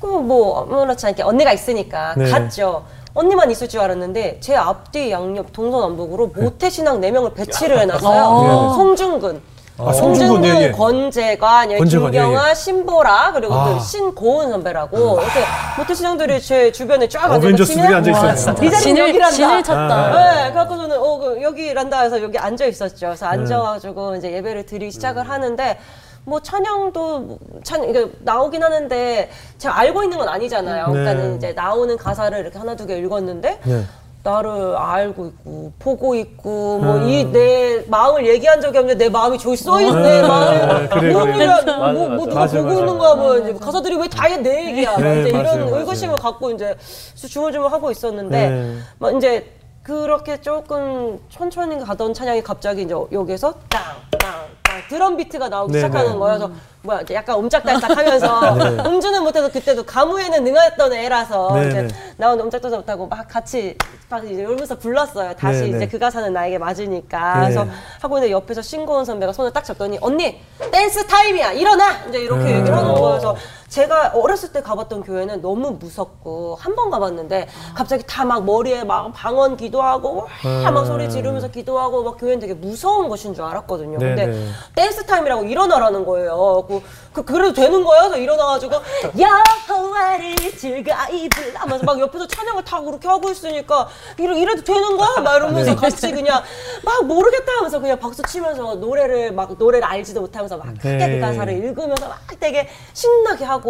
[0.00, 2.30] 그뭐 아무렇지 않게 언니가 있으니까 네.
[2.30, 2.84] 갔죠.
[3.14, 8.72] 언니만 있을 줄 알았는데 제 앞뒤 양옆 동서남북으로 모태 신앙 네 명을 배치를 해놨어요.
[8.74, 9.54] 송중근.
[9.76, 10.70] 아, 송중근, 예, 예.
[10.70, 12.54] 권재관, 예, 권재관, 김경아, 예, 예.
[12.54, 13.70] 신보라 그리고 아.
[13.70, 15.40] 또 신고은 선배라고 이렇게
[15.76, 18.66] 모태 신앙들이 제 주변에 쫙 앉아 어벤져스들이 앉아 있었네.
[18.66, 19.34] 이 자리 진을, 여기란다.
[19.36, 20.10] 진을 쳤다.
[20.12, 23.06] 네, 그래갖고 저는 어, 그 여기란다 해서 여기 앉아 있었죠.
[23.06, 25.78] 그래서 앉아가지고 이제 예배를 드리기 시작을 하는데
[26.26, 30.86] 뭐 찬양도 찬 이게 나오긴 하는데 제가 알고 있는 건 아니잖아요.
[30.86, 30.92] 네.
[30.92, 33.82] 그러니까는 이제 나오는 가사를 이렇게 하나 두 개 읽었는데 네.
[34.22, 39.78] 나를 알고 있고 보고 있고 뭐 이내 마음을 얘기한 적이 없는데 내 마음이 저기 써
[39.82, 41.34] 있네 네, 마음이 그래, 뭔 그래.
[41.36, 42.24] 일이야 맞아, 뭐, 뭐 맞아.
[42.26, 42.78] 누가 맞아, 보고 맞아.
[42.80, 45.76] 있는 거야 뭐 이제 가사들이 왜 다 내 얘기야 막 네, 이제 맞아요, 이런 맞아요.
[45.80, 46.74] 의구심을 갖고 이제
[47.16, 48.76] 주물주물 하고 있었는데 네.
[48.98, 49.50] 막 이제
[49.82, 54.53] 그렇게 조금 천천히 가던 찬양이 갑자기 이제 여기서 땅땅땅
[54.88, 56.18] 드럼 비트가 나오기 네, 시작하는 네.
[56.18, 56.38] 거예요.
[56.38, 56.52] 그래서
[56.82, 61.88] 뭐야 약간 옴짝달싹하면서 음주는 못해도 그때도 가무에는 능했던 애라서 네, 이제 네.
[62.16, 63.76] 나오는 옴짝달싹 못하고 막 같이
[64.08, 65.34] 막 이제 울면서 불렀어요.
[65.34, 65.88] 다시 네, 이제 네.
[65.88, 67.34] 그 가사는 나에게 맞으니까.
[67.34, 67.54] 네.
[67.54, 67.66] 그래서
[68.00, 72.56] 하고 있는데 옆에서 신고은 선배가 손을 딱 잡더니 언니 댄스 타임이야 일어나 이제 이렇게 네.
[72.58, 73.10] 얘기를 하는 거예요.
[73.10, 73.36] 그래서
[73.74, 79.12] 제가 어렸을 때 가봤던 교회는 너무 무섭고 한 번 가봤는데 갑자기 다 막 머리에 막
[79.12, 80.26] 방언 기도하고
[80.64, 83.98] 와막 소리 지르면서 기도하고 막 교회는 되게 무서운 곳인 줄 알았거든요.
[83.98, 84.48] 네, 근데 네.
[84.74, 86.64] 댄스 타임이라고 일어나라는 거예요.
[86.66, 88.04] 그, 그 그래도 되는 거예요?
[88.04, 88.76] 그래서 일어나가지고
[89.18, 95.20] 여호와를 즐거이 불러면서 막 옆에서 찬양을 다 그렇게 하고 있으니까 이래, 이래도 되는 거야?
[95.20, 95.76] 막 이러면서 네.
[95.76, 96.42] 같이 그냥
[96.82, 101.14] 막 모르겠다 하면서 그냥 박수 치면서 노래를 막 노래를 알지도 못하면서 막 크게 네.
[101.16, 103.63] 그 가사를 읽으면서 막 되게 신나게 하고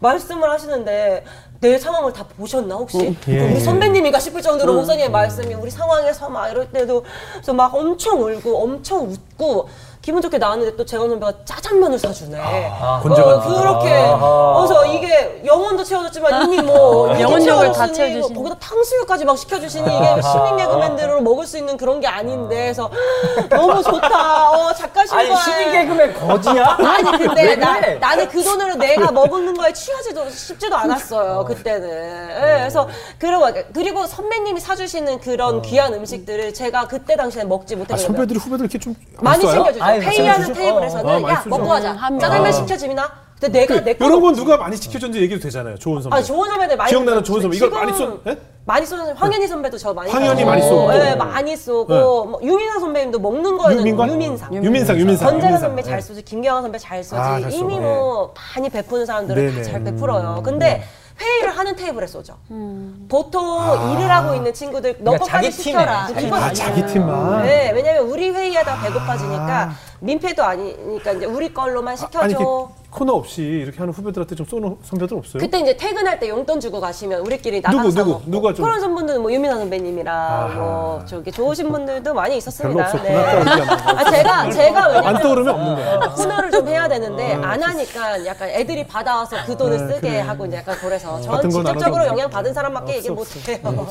[0.00, 1.24] 말씀을 하시는데
[1.60, 3.16] 내 상황을 다 보셨나 혹시?
[3.28, 3.40] 예.
[3.40, 7.04] 우리 선배님이가 싶을 정도로 목사님의 말씀이 우리 상황에서 막 이럴 때도
[7.34, 9.68] 그래서 막 엄청 울고 엄청 웃고
[10.02, 12.36] 기분 좋게 나왔는데 또 재원 선배가 짜장면을 사주네.
[12.40, 14.54] 어, 권재관 그렇게 아하.
[14.58, 18.34] 그래서 이게 영혼도 채워줬지만 이미 뭐 이렇게 영혼력을 다 채워줬으니 채워주시네.
[18.36, 22.90] 거기다 탕수육까지 막 시켜주시니 이게 시민 개그맨들로 먹을 수 있는 그런 게 아닌데 그래서
[23.48, 24.50] 너무 좋다.
[24.50, 25.24] 어 작가 신발.
[25.26, 26.76] 아니, 신인 개그맨 거지야?
[26.82, 27.78] 아니 근데 왜 나?
[28.00, 32.88] 나는 그 돈으로 내가 먹는 거에 취하지도 싶지도 않았어요 그때는 예, 그래서
[33.18, 38.64] 그리고 그리고 선배님이 사주시는 그런 귀한 음식들을 제가 그때 당시에 먹지 아, 못했거든요 선배들이 후배들
[38.64, 39.46] 이렇게 좀 많이?
[39.46, 40.52] 챙겨주죠 아이, 회의하는?
[40.52, 41.42] 테이블에서는 어, 어, 많이 야.
[41.46, 42.52] 먹고 가자 음, 한 짜장면 명.
[42.52, 45.76] 시켜 지민아 근데 내가 내거 이런 건 누가 많이 지켜줬는지 얘기도 되잖아요.
[45.76, 46.16] 좋은 선배.
[46.16, 47.56] 아 좋은 선배들 많이 기억나는 좋은 선배.
[47.56, 48.36] 이걸 많이 쏘- 예?
[48.64, 50.94] 많이 쏘는 황현희 선배도 저 많이 황현희 쏘고, 많이 쏘고.
[50.94, 52.00] 예, 많이 쏘고 네.
[52.00, 54.10] 뭐 유민상 선배님도 먹는 거에는 유민관?
[54.12, 55.28] 유민상 유민상, 유민상.
[55.40, 55.58] 유민상.
[55.58, 56.00] 선배 잘 예.
[56.00, 57.20] 쏘지, 김경아 선배 잘 쏘지.
[57.20, 57.80] 아, 잘 이미 예.
[57.80, 59.56] 뭐 많이 베푸는 사람들은.
[59.56, 60.42] 다 잘 베풀어요.
[60.44, 60.84] 근데
[61.20, 62.38] 회의를 하는 테이블에 쏘죠.
[62.50, 63.06] 음.
[63.08, 66.06] 보통 일을 하고 있는 친구들 너 그러니까 것까지 자기 시켜라.
[66.08, 66.52] 팀에, 이건 아.
[66.52, 67.42] 자기 팀만.
[67.42, 72.18] 네, 왜냐면 우리 회의하다 배고파지니까 민폐도 아니니까 이제 우리 걸로만 시켜줘.
[72.20, 72.44] 아니 이렇게
[72.92, 75.40] 코너 없이 이렇게 하는 후배들한테 좀 쏘는 선배들 없어요?
[75.40, 78.10] 그때 이제 퇴근할 때 용돈 주고 가시면 우리끼리 누구, 나가서 누구?
[78.10, 78.30] 먹고.
[78.30, 80.54] 누가 좀- 그런 선분들은 뭐 유민아 선배님이랑 아하.
[80.58, 82.90] 뭐 저기 좋으신 분들도 많이 있었습니다.
[82.92, 83.30] 별로 없었구나.
[83.30, 85.98] 않는 아 제가 제가 왜냐면 안 떠오르면 없는 거야.
[86.14, 90.20] 코너를 좀 해야 되는데 안 하니까 약간 애들이 받아와서 그 돈을 네, 쓰게 그래.
[90.20, 93.86] 하고 이제 약간 그래서 저는 건 직접적으로 영향 받은 사람밖에 얘기 못 없어, 해요.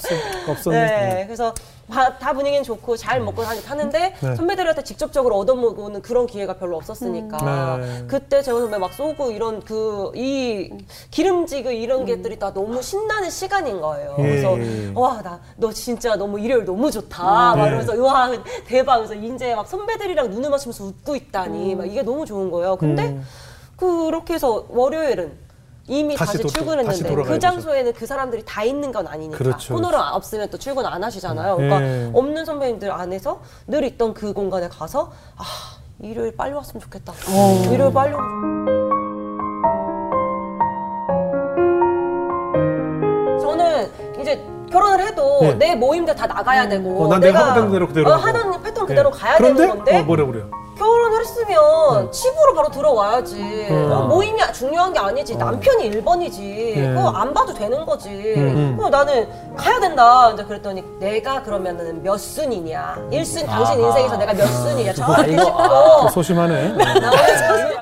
[0.48, 0.78] 없었네.
[0.80, 1.52] 네, 그래서
[1.92, 4.36] 다, 다 분위기는 좋고 잘 먹고 하- 하는데 네.
[4.36, 8.06] 선배들한테 직접적으로 얻어먹는 그런 기회가 별로 없었으니까 네.
[8.08, 10.70] 그때 재원 선배 막 쏘고 이런 그 이
[11.12, 14.16] 기름지고 이런 게들이 다 너무 신나는 시간인 거예요.
[14.20, 14.92] 예, 그래서 예.
[14.96, 17.24] 와나 너 진짜 너무 일요일 너무 좋다.
[17.24, 17.68] 막 네.
[17.68, 18.32] 이러면서 와
[18.68, 18.98] 대박.
[18.98, 22.76] 그래서 이제 막 선배들이랑 눈을 맞추면서 웃고 있다니 막 이게 너무 좋은 거예요.
[22.78, 23.24] 근데 음.
[23.78, 25.32] 그렇게 해서 월요일은
[25.88, 27.40] 이미 다시 다시, 또- 다시 출근했는데 돌아가야 그.
[27.40, 31.56] 장소에는 그 사람들이 다 있는 건 아니니까 그렇죠, 코너를 없으면 또 출근 안 하시잖아요.
[31.58, 32.12] 그러니까 예.
[32.14, 35.44] 없는 선배님들 안에서 늘 있던 그 공간에 가서 아
[36.00, 37.12] 일요일 빨리 왔으면 좋겠다.
[37.30, 37.64] 어.
[37.72, 38.81] 일요일 빨리.
[44.72, 45.54] 결혼을 해도 예.
[45.54, 48.24] 내 모임들 다 나가야 되고 어, 난 내가 하던 대로 그대로 어, 하고.
[48.28, 48.88] 하던 패턴 예.
[48.88, 49.62] 그대로 가야 그런데?
[49.64, 50.46] 되는 건데 어, 뭐래 그래요?
[50.78, 53.68] 결혼을 했으면 집으로 바로 들어와야지.
[53.70, 53.92] 음.
[53.92, 55.36] 어, 모임이 중요한 게 아니지.
[55.36, 56.40] 남편이 1번이지.
[56.76, 56.88] 예.
[56.96, 58.10] 그거 안 봐도 되는 거지.
[58.10, 58.76] 음.
[58.78, 60.32] 그럼 나는 가야 된다.
[60.34, 62.96] 이제 그랬더니 내가 그러면은 몇 순이냐.
[63.12, 63.88] 1순 당신 아하.
[63.90, 64.94] 인생에서 내가 몇 순이냐.
[64.94, 66.70] 정확히 짚고 소심하네.
[67.00, 67.82] 나오면서